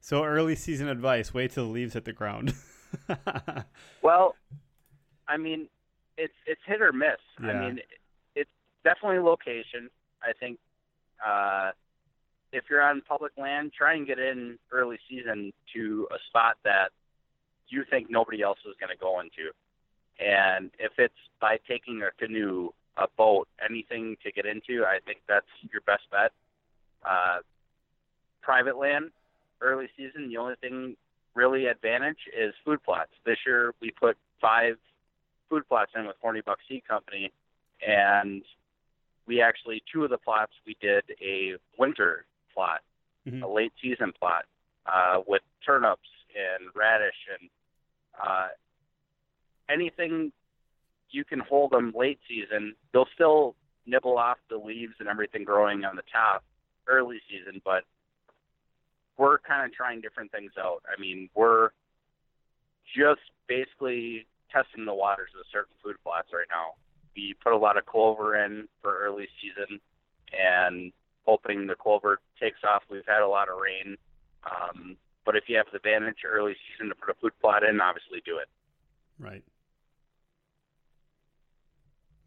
[0.07, 2.55] So early season advice: wait till the leaves hit the ground.
[4.03, 4.37] Well,
[5.27, 5.67] I mean,
[6.17, 7.19] it's it's hit or miss.
[7.43, 7.49] Yeah.
[7.51, 7.81] I mean,
[8.37, 8.51] it's
[8.85, 9.91] definitely location.
[10.23, 10.61] I think
[11.27, 11.73] uh,
[12.53, 16.93] if you're on public land, try and get in early season to a spot that
[17.69, 19.51] you think nobody else is going to go into.
[20.21, 25.19] And if it's by taking a canoe, a boat, anything to get into, I think
[25.27, 26.31] that's your best bet.
[27.05, 27.39] Uh,
[28.41, 29.11] private land,
[29.61, 30.97] early season, the only thing
[31.35, 33.11] really advantage is food plots.
[33.25, 34.77] This year we put five
[35.49, 37.33] food plots in with Horny Buck Seed Company,
[37.87, 38.43] and
[39.27, 42.83] we actually two of the plots we did a winter plot,
[43.27, 43.43] Mhm.
[43.43, 44.47] a late season plot
[44.87, 47.51] uh, with turnips and radish and
[48.19, 48.49] uh,
[49.69, 50.33] anything
[51.11, 52.75] you can hold them late season.
[52.93, 56.45] They'll still nibble off the leaves and everything growing on the top
[56.87, 57.85] early season, but
[59.19, 60.83] we're kind of trying different things out.
[60.87, 61.71] I mean, we're
[62.97, 66.75] just basically testing the waters of certain food plots right now.
[67.17, 69.81] We put a lot of clover in for early season
[70.33, 70.93] and
[71.27, 72.83] hoping the clover takes off.
[72.91, 73.97] We've had a lot of rain.
[74.45, 77.81] Um, but if you have the advantage early season to put a food plot in,
[77.81, 78.49] obviously do it.
[79.19, 79.43] Right.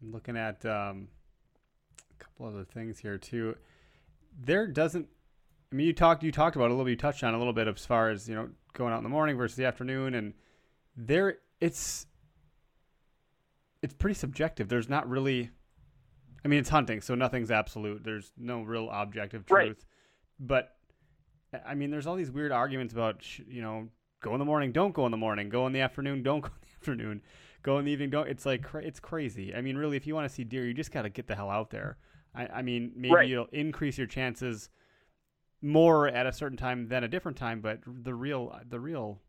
[0.02, 1.08] I'm looking at um,
[2.10, 3.56] a couple other things here too.
[4.38, 5.08] There doesn't.
[5.72, 6.22] I mean, you talked.
[6.22, 6.84] You talked about a little.
[6.84, 9.02] bit, You touched on a little bit as far as you know going out in
[9.04, 10.34] the morning versus the afternoon, and
[10.96, 12.06] there it's
[13.82, 14.68] it's pretty subjective.
[14.68, 15.50] There's not really.
[16.44, 18.02] I mean, it's hunting, so nothing's absolute.
[18.02, 19.60] There's no real objective truth.
[19.60, 19.76] Right.
[20.40, 20.76] But
[21.66, 23.88] I mean, there's all these weird arguments about you know
[24.22, 26.48] go in the morning, don't go in the morning, go in the afternoon, don't go
[26.48, 27.22] in the afternoon,
[27.62, 28.28] go in the evening, don't.
[28.28, 29.54] It's like it's crazy.
[29.54, 31.36] I mean, really, if you want to see deer, you just got to get the
[31.36, 31.98] hell out there.
[32.34, 33.30] I, I mean, maybe Right.
[33.30, 34.68] it'll increase your chances
[35.62, 39.20] more at a certain time than a different time, but the real the real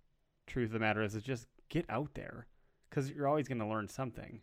[0.47, 2.47] truth of the matter is, is just get out there
[2.89, 4.41] because you're always going to learn something.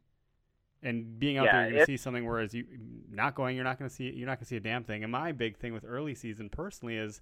[0.82, 2.24] And being out Yeah, there, you're going to see something.
[2.24, 2.64] Whereas you
[3.10, 5.02] not going, you're not going to see you're not going to see a damn thing.
[5.02, 7.20] And my big thing with early season, personally, is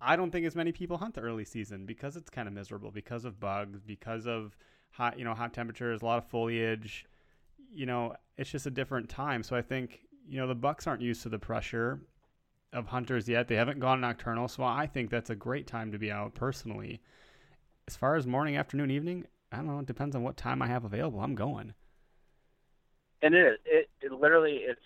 [0.00, 2.90] I don't think as many people hunt the early season because it's kind of miserable
[2.90, 4.56] because of bugs, because of
[4.90, 7.04] hot, you know, hot temperatures, a lot of foliage.
[7.74, 9.42] You know, it's just a different time.
[9.42, 12.00] So I think you know the bucks aren't used to the pressure
[12.72, 13.48] of hunters yet.
[13.48, 17.00] They haven't gone nocturnal, so I think that's a great time to be out personally.
[17.86, 19.78] As far as morning, afternoon, evening, I don't know.
[19.80, 21.20] It depends on what time I have available.
[21.20, 21.74] I'm going.
[23.22, 23.60] And it.
[23.64, 24.80] It, it literally it's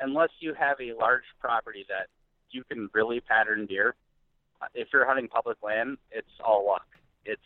[0.00, 2.08] unless you have a large property that
[2.50, 3.94] you can really pattern deer.
[4.60, 6.86] uh, If you're hunting public land, it's all luck.
[7.24, 7.40] It's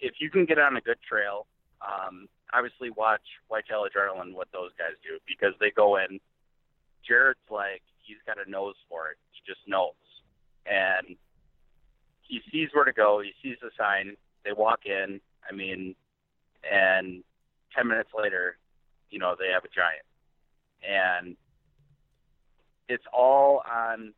[0.00, 1.46] if you can get on a good trail.
[1.80, 6.20] Um, obviously, watch Whitetail Adrenaline what those guys do because they go in.
[7.06, 9.16] Jared's like he's got a nose for it.
[9.32, 9.94] He just knows,
[10.66, 11.16] and
[12.22, 13.22] he sees where to go.
[13.22, 14.16] He sees the sign.
[14.44, 15.20] They walk in.
[15.48, 15.94] I mean,
[16.70, 17.22] and
[17.74, 18.56] ten minutes later,
[19.10, 20.06] you know they have a giant
[20.82, 21.36] and
[22.88, 24.12] it's all on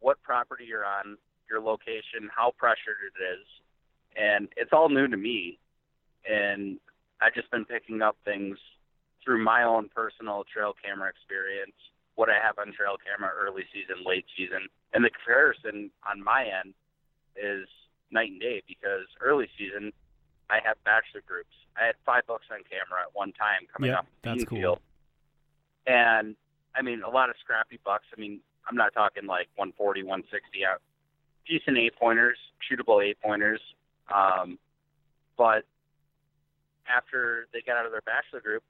[0.00, 1.16] what property you're on
[1.50, 3.46] your location how pressured it is
[4.16, 5.58] and it's all new to me
[6.30, 6.78] and
[7.20, 8.58] i've just been picking up things
[9.24, 11.74] through my own personal trail camera experience,
[12.14, 16.44] what I have on trail camera early season, late season, and the comparison on my
[16.46, 16.74] end
[17.36, 17.66] is
[18.10, 19.92] night and day because early season
[20.50, 21.50] I have bachelor groups.
[21.76, 24.58] I had five bucks on camera at one time coming Yep, up the that's cool.
[24.58, 24.78] field.
[25.86, 26.36] And
[26.74, 28.04] I mean a lot of scrappy bucks.
[28.16, 30.80] I mean, I'm not talking like 140, 160 out.
[31.48, 33.60] Decent eight pointers, shootable eight pointers.
[34.14, 34.58] Um,
[35.36, 35.64] but
[36.86, 38.62] after they get out of their bachelor group,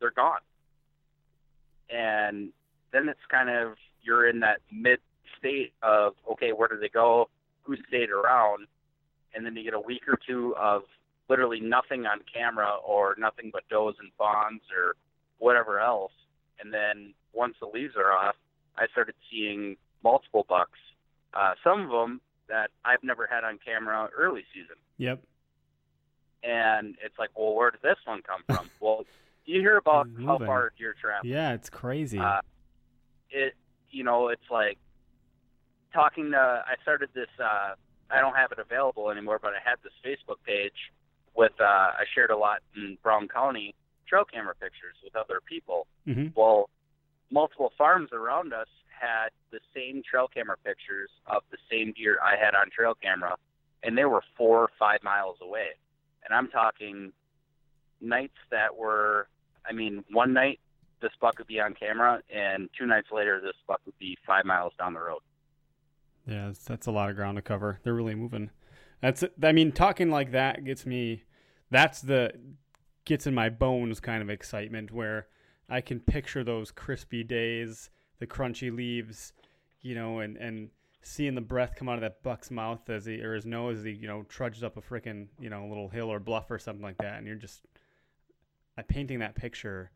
[0.00, 0.40] they're gone.
[1.90, 2.50] And
[2.94, 5.00] then it's kind of you're in that mid
[5.38, 7.28] state of okay, where do they go?
[7.62, 8.66] Who stayed around?
[9.34, 10.82] And then you get a week or two of
[11.28, 14.94] literally nothing on camera or nothing but does and fawns or
[15.38, 16.12] whatever else.
[16.60, 18.36] And then once the leaves are off,
[18.78, 20.78] I started seeing multiple bucks.
[21.32, 25.22] Uh, some of them that I've never had on camera early season Yep.
[26.42, 28.70] and it's like, well, where did this one come from?
[28.80, 29.04] well,
[29.46, 31.28] you hear about how far deer travel.
[31.28, 32.18] Yeah, it's crazy.
[32.18, 32.40] Uh,
[33.34, 33.54] it,
[33.90, 34.78] you know, it's like
[35.92, 36.38] talking to.
[36.38, 37.28] I started this.
[37.38, 37.74] Uh,
[38.10, 40.92] I don't have it available anymore, but I had this Facebook page
[41.36, 41.52] with.
[41.60, 43.74] Uh, I shared a lot in Brown County
[44.08, 45.86] trail camera pictures with other people.
[46.04, 46.68] hmm Well,
[47.30, 52.36] multiple farms around us had the same trail camera pictures of the same deer I
[52.36, 53.36] had on trail camera,
[53.82, 55.68] and they were four or five miles away.
[56.24, 57.12] And I'm talking
[58.00, 59.28] nights that were,
[59.68, 60.60] I mean, one night
[61.04, 64.46] this buck would be on camera, and two nights later this buck would be five
[64.46, 65.20] miles down the road.
[66.26, 67.78] Yeah, that's, that's a lot of ground to cover.
[67.84, 68.50] They're really moving.
[69.02, 71.24] That's I mean, talking like that gets me.
[71.70, 72.32] That's the
[73.04, 75.26] gets in my bones kind of excitement where
[75.68, 79.34] I can picture those crispy days, the crunchy leaves,
[79.82, 80.70] you know, and and
[81.02, 83.84] seeing the breath come out of that buck's mouth as he or his nose as
[83.84, 86.82] he you know trudges up a freaking you know little hill or bluff or something
[86.82, 87.60] like that, and you're just
[88.78, 89.90] I'm painting that picture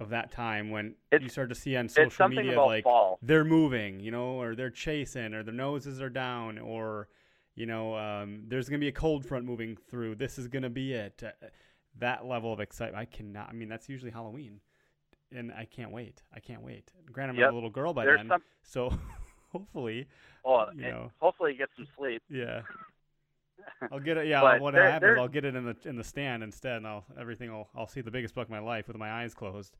[0.00, 3.18] of that time when It's- you start to see on social media like fall.
[3.22, 7.08] they're moving, you know, or they're chasing, or their noses are down, or
[7.56, 10.14] you know, um, there's gonna be a cold front moving through.
[10.14, 11.20] This is gonna be it.
[11.24, 11.32] Uh,
[11.96, 13.48] that level of excitement, I cannot.
[13.48, 14.60] I mean, that's usually Halloween,
[15.32, 16.22] and I can't wait.
[16.32, 16.92] I can't wait.
[17.10, 17.50] Granted, I'm Yep.
[17.50, 18.42] a little girl by There's then, some.
[18.62, 18.90] so
[19.50, 20.06] hopefully,
[20.44, 21.10] Oh, you know.
[21.18, 22.22] hopefully you get some sleep.
[22.28, 22.62] yeah.
[23.92, 24.26] I'll get it.
[24.26, 25.18] Yeah, But what there- happens?
[25.18, 27.50] I'll get it in the in the stand instead, and I'll everything.
[27.50, 29.76] I'll I'll see the biggest buck of my life with my eyes closed.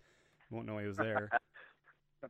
[0.50, 1.28] Won't know he was there.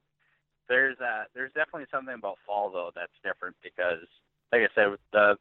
[0.68, 4.04] There's uh there's definitely something about fall though that's different because
[4.52, 5.36] like I said the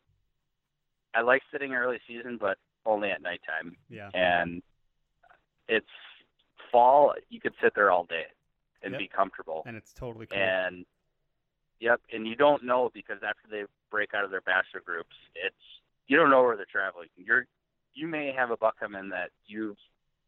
[1.14, 4.10] I like sitting early season but only at nighttime Yeah.
[4.14, 4.62] and
[5.68, 5.86] it's
[6.72, 8.28] fall you could sit there all day
[8.84, 9.00] and Yep.
[9.00, 10.40] be comfortable And it's totally cool.
[10.40, 10.86] and
[11.82, 15.56] yep and you don't know because after they break out of their bachelor groups it's
[16.08, 17.10] you don't know where they're traveling.
[17.16, 17.46] You're
[17.94, 19.78] you may have a buck come in that you've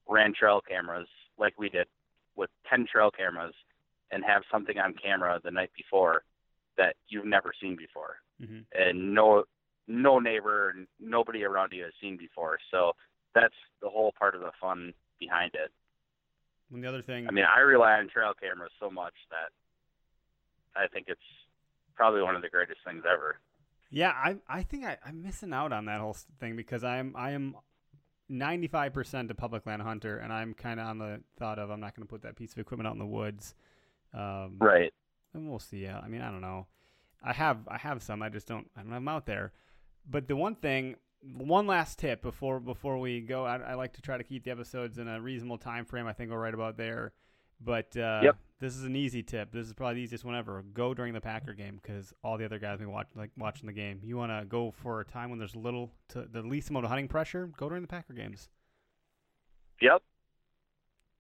[0.08, 1.88] ran trail cameras like we did
[2.36, 3.54] with 10 trail cameras
[4.12, 6.24] and have something on camera the night before
[6.78, 8.18] that you've never seen before.
[8.44, 9.44] Hmm and no
[9.88, 12.60] no neighbor nobody around you has seen before.
[12.72, 12.94] So
[13.34, 15.72] that's the whole part of the fun behind it.
[16.72, 19.50] And the other thing, I mean, I rely on trail cameras so much that
[20.80, 21.20] I think it's
[21.96, 23.40] probably one of the greatest things ever.
[23.90, 27.32] Yeah, I I think I, I'm missing out on that whole thing because I'm I
[27.32, 27.56] am
[28.32, 31.96] 95% a public land hunter, and I'm kind of on the thought of I'm not
[31.96, 33.56] going to put that piece of equipment out in the woods.
[34.14, 34.94] Um, Right.
[35.34, 35.80] and we'll see.
[35.84, 36.68] Yeah, I mean, I don't know.
[37.24, 38.22] I have I have some.
[38.22, 38.70] I just don't.
[38.78, 39.52] I don't have them out there.
[40.10, 44.02] But the one thing, one last tip before before we go, I, I like to
[44.02, 46.08] try to keep the episodes in a reasonable time frame.
[46.08, 47.14] I think we're right about there.
[47.62, 48.38] But uh, Yep.
[48.60, 49.52] this is an easy tip.
[49.52, 50.64] This is probably the easiest one ever.
[50.74, 53.68] Go during the Packer game because all the other guys will be watch, like watching
[53.68, 54.00] the game.
[54.04, 56.90] You want to go for a time when there's little to the least amount of
[56.90, 57.50] hunting pressure.
[57.58, 58.48] Go during the Packer games.
[59.82, 60.02] Yep.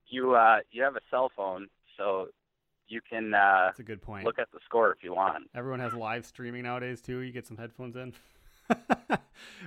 [0.07, 2.29] You uh you have a cell phone, so
[2.87, 4.25] you can uh That's a good point.
[4.25, 5.43] look at the score if you want.
[5.55, 7.19] Everyone has live streaming nowadays too.
[7.19, 8.13] You get some headphones in.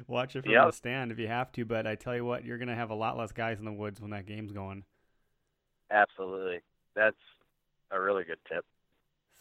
[0.07, 0.67] Watch it from Yep.
[0.67, 2.95] the stand if you have to, but I tell you what, you're gonna have a
[2.95, 4.85] lot less guys in the woods when that game's going.
[5.93, 6.61] Absolutely.
[6.97, 7.17] That's
[7.91, 8.65] a really good tip.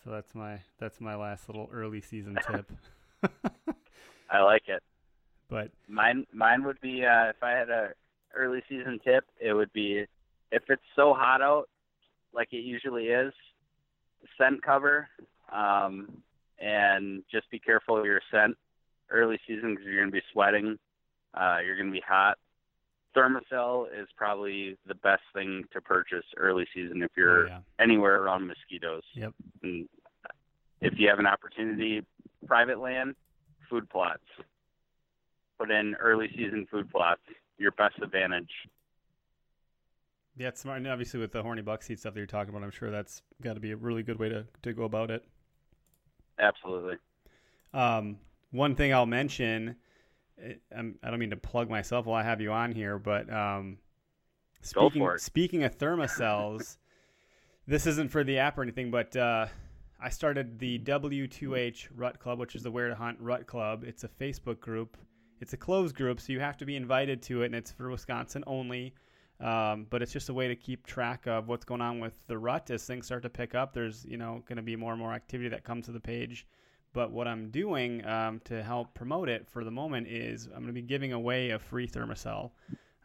[0.03, 2.69] So that's my that's my last little early season tip.
[4.29, 4.83] I like it.
[5.49, 7.89] but Mine mine would be uh if I had a
[8.35, 10.05] early season tip, it would be
[10.51, 11.69] if it's so hot out
[12.33, 13.33] like it usually is,
[14.37, 15.07] scent cover
[15.51, 16.21] um
[16.59, 18.55] and just be careful of your scent
[19.09, 20.77] early season because you're going to be sweating,
[21.33, 22.37] uh you're going to be hot.
[23.15, 27.59] Thermacell is probably the best thing to purchase early season if you're oh, yeah.
[27.79, 29.03] anywhere around mosquitoes.
[29.13, 29.33] Yep.
[29.63, 29.89] And
[30.81, 32.05] if you have an opportunity,
[32.47, 33.15] private land,
[33.69, 34.23] food plots.
[35.59, 37.21] Put in early season food plots.
[37.57, 38.49] Your best advantage.
[40.37, 40.77] Yeah, it's smart.
[40.77, 43.21] And obviously, with the horny buck seat stuff that you're talking about, I'm sure that's
[43.41, 45.23] got to be a really good way to, to go about it.
[46.39, 46.95] Absolutely.
[47.73, 48.17] Um,
[48.51, 49.75] one thing I'll mention,
[50.75, 53.31] I'm, I do not mean to plug myself while I have you on here, but
[53.31, 53.77] um,
[54.61, 56.77] speaking speaking of Thermacells,
[57.67, 59.47] this isn't for the app or anything, but uh,
[60.01, 63.83] I started the W2H Rut Club, which is the Where to Hunt Rut Club.
[63.85, 64.97] It's a Facebook group.
[65.39, 67.89] It's a closed group, so you have to be invited to it, and it's for
[67.89, 68.93] Wisconsin only.
[69.39, 72.37] Um, but it's just a way to keep track of what's going on with the
[72.37, 73.73] rut as things start to pick up.
[73.73, 76.45] There's you know going to be more and more activity that comes to the page.
[76.93, 80.67] But what I'm doing um, to help promote it for the moment is I'm going
[80.67, 82.51] to be giving away a free Thermacell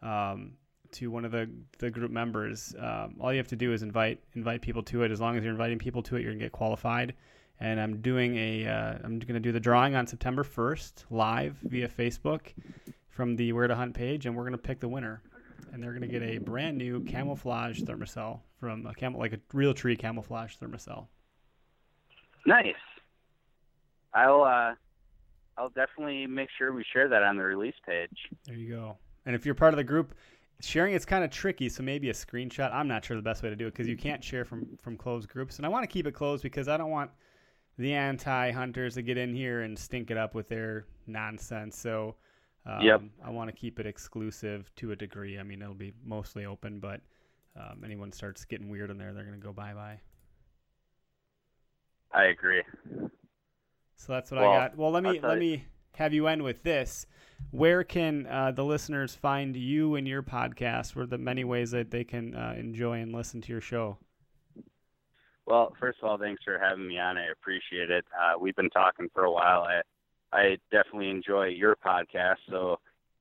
[0.02, 0.52] um,
[0.92, 2.74] to one of the, the group members.
[2.78, 5.10] Um, all you have to do is invite invite people to it.
[5.10, 7.14] As long as you're inviting people to it, you're going to get qualified.
[7.60, 11.56] And I'm doing a uh, I'm going to do the drawing on September 1st live
[11.62, 12.52] via Facebook
[13.08, 15.22] from the Where to Hunt page, and we're going to pick the winner
[15.72, 19.40] and they're going to get a brand new camouflage Thermacell from a camel, like a
[19.52, 21.06] real tree camouflage Thermacell.
[22.46, 22.74] Nice.
[24.16, 24.74] I'll uh,
[25.58, 28.16] I'll definitely make sure we share that on the release page.
[28.46, 28.96] There you go.
[29.26, 30.14] And if you're part of the group,
[30.60, 31.68] sharing it's kind of tricky.
[31.68, 32.72] So maybe a screenshot.
[32.72, 34.96] I'm not sure the best way to do it because you can't share from from
[34.96, 37.10] closed groups, and I want to keep it closed because I don't want
[37.78, 41.76] the anti hunters to get in here and stink it up with their nonsense.
[41.76, 42.16] So
[42.64, 43.02] um, yep.
[43.22, 45.38] I want to keep it exclusive to a degree.
[45.38, 47.02] I mean, it'll be mostly open, but
[47.54, 50.00] um, anyone starts getting weird in there, they're going to go bye bye.
[52.12, 52.62] I agree.
[53.96, 54.76] So that's what well, I got.
[54.76, 57.06] Well, let me let me have you end with this.
[57.50, 60.94] Where can uh, the listeners find you and your podcast?
[60.94, 63.98] Where the many ways that they can uh, enjoy and listen to your show?
[65.46, 67.16] Well, first of all, thanks for having me on.
[67.16, 68.04] I appreciate it.
[68.18, 69.62] Uh, we've been talking for a while.
[69.62, 69.82] I
[70.32, 72.36] I definitely enjoy your podcast.
[72.50, 72.78] So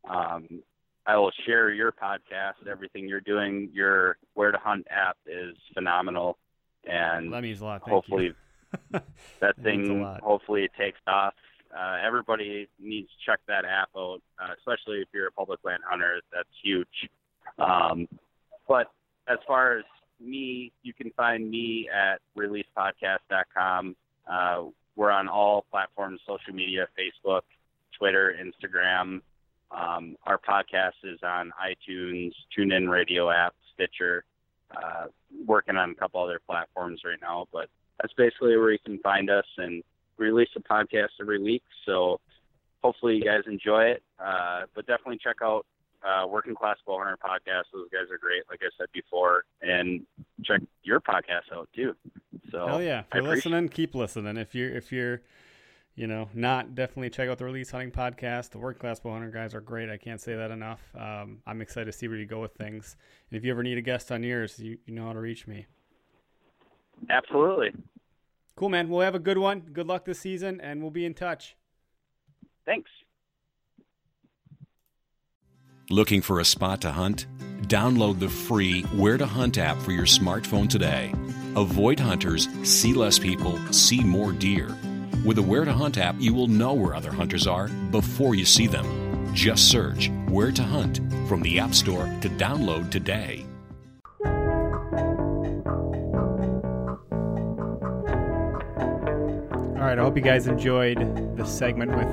[0.10, 0.62] um,
[1.06, 2.68] I will share your podcast.
[2.70, 6.38] Everything you're doing, your Where to Hunt app is phenomenal,
[6.84, 7.82] and that means a lot.
[7.82, 8.36] Thank hopefully, that,
[9.40, 11.34] that thing hopefully it takes off.
[11.78, 15.84] Uh, everybody needs to check that app out, uh, especially if you're a public land
[15.86, 16.22] hunter.
[16.34, 17.10] That's huge.
[17.58, 18.08] Um,
[18.68, 18.88] but
[19.28, 19.86] as far as
[20.20, 23.96] me, you can find me at releasepodcast.com.
[24.30, 24.64] Uh,
[24.96, 27.42] we're on all platforms, social media, Facebook,
[27.98, 29.22] Twitter, Instagram.
[29.72, 34.24] Um, our podcast is on iTunes, TuneIn Radio app, Stitcher.
[34.72, 35.06] Uh,
[35.46, 37.70] working on a couple other platforms right now, but
[38.02, 39.46] that's basically where you can find us.
[39.58, 39.84] And
[40.18, 42.20] we release a podcast every week, so
[42.84, 44.04] hopefully you guys enjoy it.
[44.20, 45.66] Uh, but definitely check out
[46.06, 47.64] uh, Working Class Bowhunter podcast.
[47.74, 50.06] Those guys are great, like I said before, and
[50.44, 51.96] check your podcast out too.
[52.52, 54.38] So hell yeah, if you're listening, keep listening.
[54.38, 55.22] If you're if you're
[55.96, 58.52] you know not, definitely check out the Release Hunting podcast.
[58.52, 59.90] The Working Class Bowhunter guys are great.
[59.90, 60.82] I can't say that enough.
[60.98, 62.96] Um, I'm excited to see where you go with things.
[63.30, 65.48] And if you ever need a guest on yours, you, you know how to reach
[65.48, 65.66] me.
[67.10, 67.74] Absolutely.
[68.56, 68.90] Cool, man.
[68.90, 69.60] We'll have a good one.
[69.74, 71.56] Good luck this season, and we'll be in touch.
[72.66, 72.90] Thanks.
[75.90, 77.28] Looking for a spot to hunt?
[77.64, 81.14] Download the free Where to Hunt app for your smartphone today.
[81.56, 84.76] Avoid hunters, see less people, see more deer.
[85.24, 88.46] With the Where to Hunt app, you will know where other hunters are before you
[88.46, 89.34] see them.
[89.34, 93.45] Just search Where to Hunt from the App Store to download today.
[99.86, 102.08] All right, I hope you guys enjoyed the segment with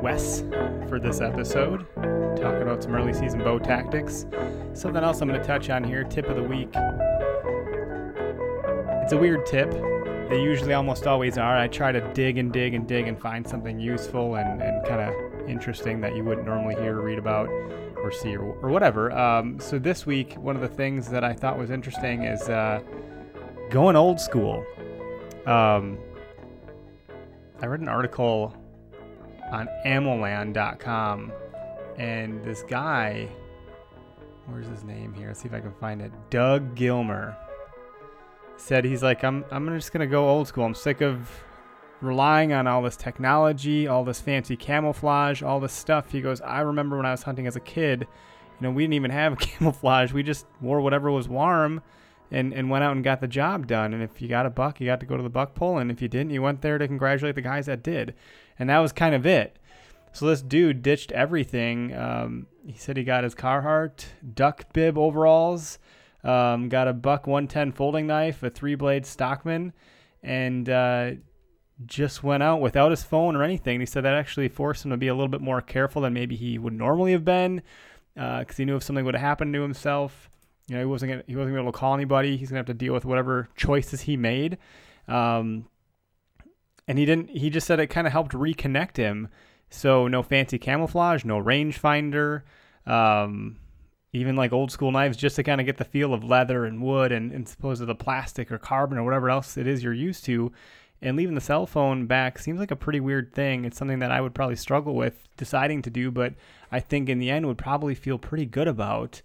[0.00, 0.42] Wes
[0.88, 4.26] for this episode talking about some early season bow tactics.
[4.74, 6.68] Something else I'm going to touch on here tip of the week.
[9.02, 9.72] It's a weird tip.
[10.28, 11.58] They usually almost always are.
[11.58, 15.00] I try to dig and dig and dig and find something useful and, and kind
[15.00, 19.10] of interesting that you wouldn't normally hear or read about or see or, or whatever.
[19.10, 22.80] Um, so this week, one of the things that I thought was interesting is uh,
[23.68, 24.64] going old school.
[25.44, 25.98] Um,
[27.62, 28.54] I read an article
[29.52, 31.32] on ammoland.com
[31.98, 33.28] and this guy,
[34.46, 35.28] where's his name here?
[35.28, 36.10] Let's see if I can find it.
[36.30, 37.36] Doug Gilmer
[38.56, 40.64] said he's like, I'm, I'm just gonna go old school.
[40.64, 41.30] I'm sick of
[42.00, 46.10] relying on all this technology, all this fancy camouflage, all this stuff.
[46.12, 48.06] He goes, I remember when I was hunting as a kid,
[48.58, 50.12] you know, we didn't even have camouflage.
[50.12, 51.82] We just wore whatever was warm
[52.30, 53.92] and, and went out and got the job done.
[53.92, 55.78] And if you got a buck, you got to go to the buck pull.
[55.78, 58.14] And if you didn't, you went there to congratulate the guys that did.
[58.58, 59.58] And that was kind of it.
[60.12, 61.94] So this dude ditched everything.
[61.94, 65.78] Um, he said he got his Carhartt duck bib overalls,
[66.24, 69.72] um, got a buck 110 folding knife, a three blade Stockman,
[70.22, 71.12] and uh,
[71.86, 73.80] just went out without his phone or anything.
[73.80, 76.36] he said that actually forced him to be a little bit more careful than maybe
[76.36, 77.62] he would normally have been
[78.14, 80.28] because uh, he knew if something would have happened to himself.
[80.70, 82.36] You know, he wasn't gonna, he wasn't gonna be able to call anybody.
[82.36, 84.56] He's gonna have to deal with whatever choices he made.
[85.08, 85.66] Um,
[86.86, 87.30] and he didn't.
[87.30, 89.26] He just said it kind of helped reconnect him.
[89.68, 92.42] So no fancy camouflage, no rangefinder,
[92.86, 93.56] um,
[94.12, 96.80] even like old school knives, just to kind of get the feel of leather and
[96.80, 100.24] wood and, and suppose the plastic or carbon or whatever else it is you're used
[100.26, 100.52] to.
[101.02, 103.64] And leaving the cell phone back seems like a pretty weird thing.
[103.64, 106.34] It's something that I would probably struggle with deciding to do, but
[106.70, 109.20] I think in the end would probably feel pretty good about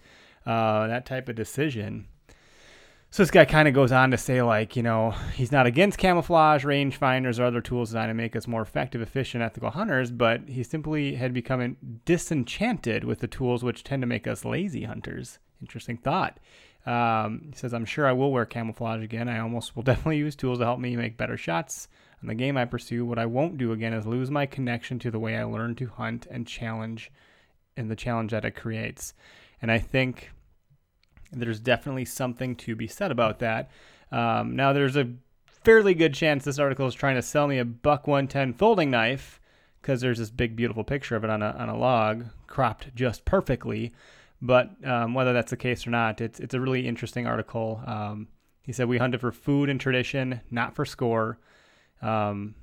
[0.45, 2.07] uh, that type of decision.
[3.15, 5.97] So this guy kind of goes on to say, like, you know, he's not against
[5.97, 10.49] camouflage, rangefinders, or other tools designed to make us more effective, efficient, ethical hunters, but
[10.49, 15.39] he simply had become disenchanted with the tools which tend to make us lazy hunters.
[15.61, 16.41] Interesting thought.
[16.85, 19.29] Um, he says, I'm sure I will wear camouflage again.
[19.29, 21.87] I almost will definitely use tools to help me make better shots
[22.21, 23.05] on the game I pursue.
[23.05, 25.87] What I won't do again is lose my connection to the way I learn to
[25.87, 27.13] hunt and challenge
[27.77, 29.13] and the challenge that it creates.
[29.61, 30.31] And I think
[31.31, 33.69] there's definitely something to be said about that.
[34.11, 35.09] Um, now, there's a
[35.45, 39.39] fairly good chance this article is trying to sell me a buck 110 folding knife
[39.81, 43.25] because there's this big, beautiful picture of it on a, on a log cropped just
[43.25, 43.93] perfectly.
[44.41, 47.81] But um, whether that's the case or not, it's, it's a really interesting article.
[47.85, 48.27] Um,
[48.63, 51.39] he said, We hunted for food and tradition, not for score.
[52.01, 52.55] Um,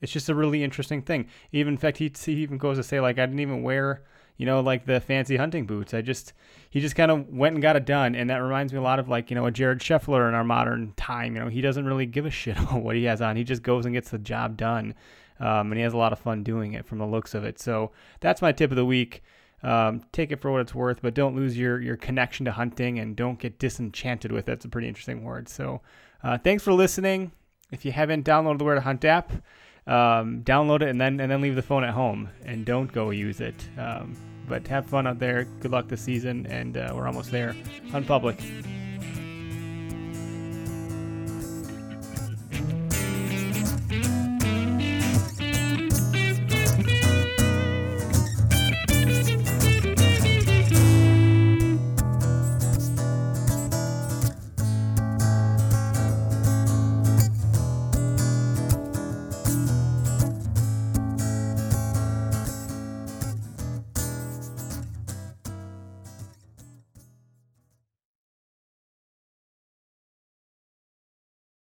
[0.00, 1.28] it's just a really interesting thing.
[1.52, 4.02] Even in fact, he, he even goes to say, like, I didn't even wear
[4.36, 5.94] you know, like the fancy hunting boots.
[5.94, 6.32] I just
[6.70, 8.98] he just kind of went and got it done, and that reminds me a lot
[8.98, 11.36] of like you know a Jared Scheffler in our modern time.
[11.36, 13.36] You know, he doesn't really give a shit about what he has on.
[13.36, 14.94] He just goes and gets the job done,
[15.40, 17.58] um, and he has a lot of fun doing it from the looks of it.
[17.58, 19.22] So that's my tip of the week.
[19.62, 22.98] Um, take it for what it's worth, but don't lose your your connection to hunting
[22.98, 24.52] and don't get disenchanted with it.
[24.52, 25.48] It's a pretty interesting word.
[25.48, 25.82] So
[26.22, 27.32] uh, thanks for listening.
[27.70, 29.32] If you haven't downloaded the Where to Hunt app,
[29.86, 33.10] um, download it and then and then leave the phone at home and don't go
[33.10, 33.68] use it.
[33.78, 34.16] Um,
[34.48, 35.44] but have fun out there.
[35.60, 37.56] Good luck this season, and uh, we're almost there.
[37.90, 38.38] Hunt public.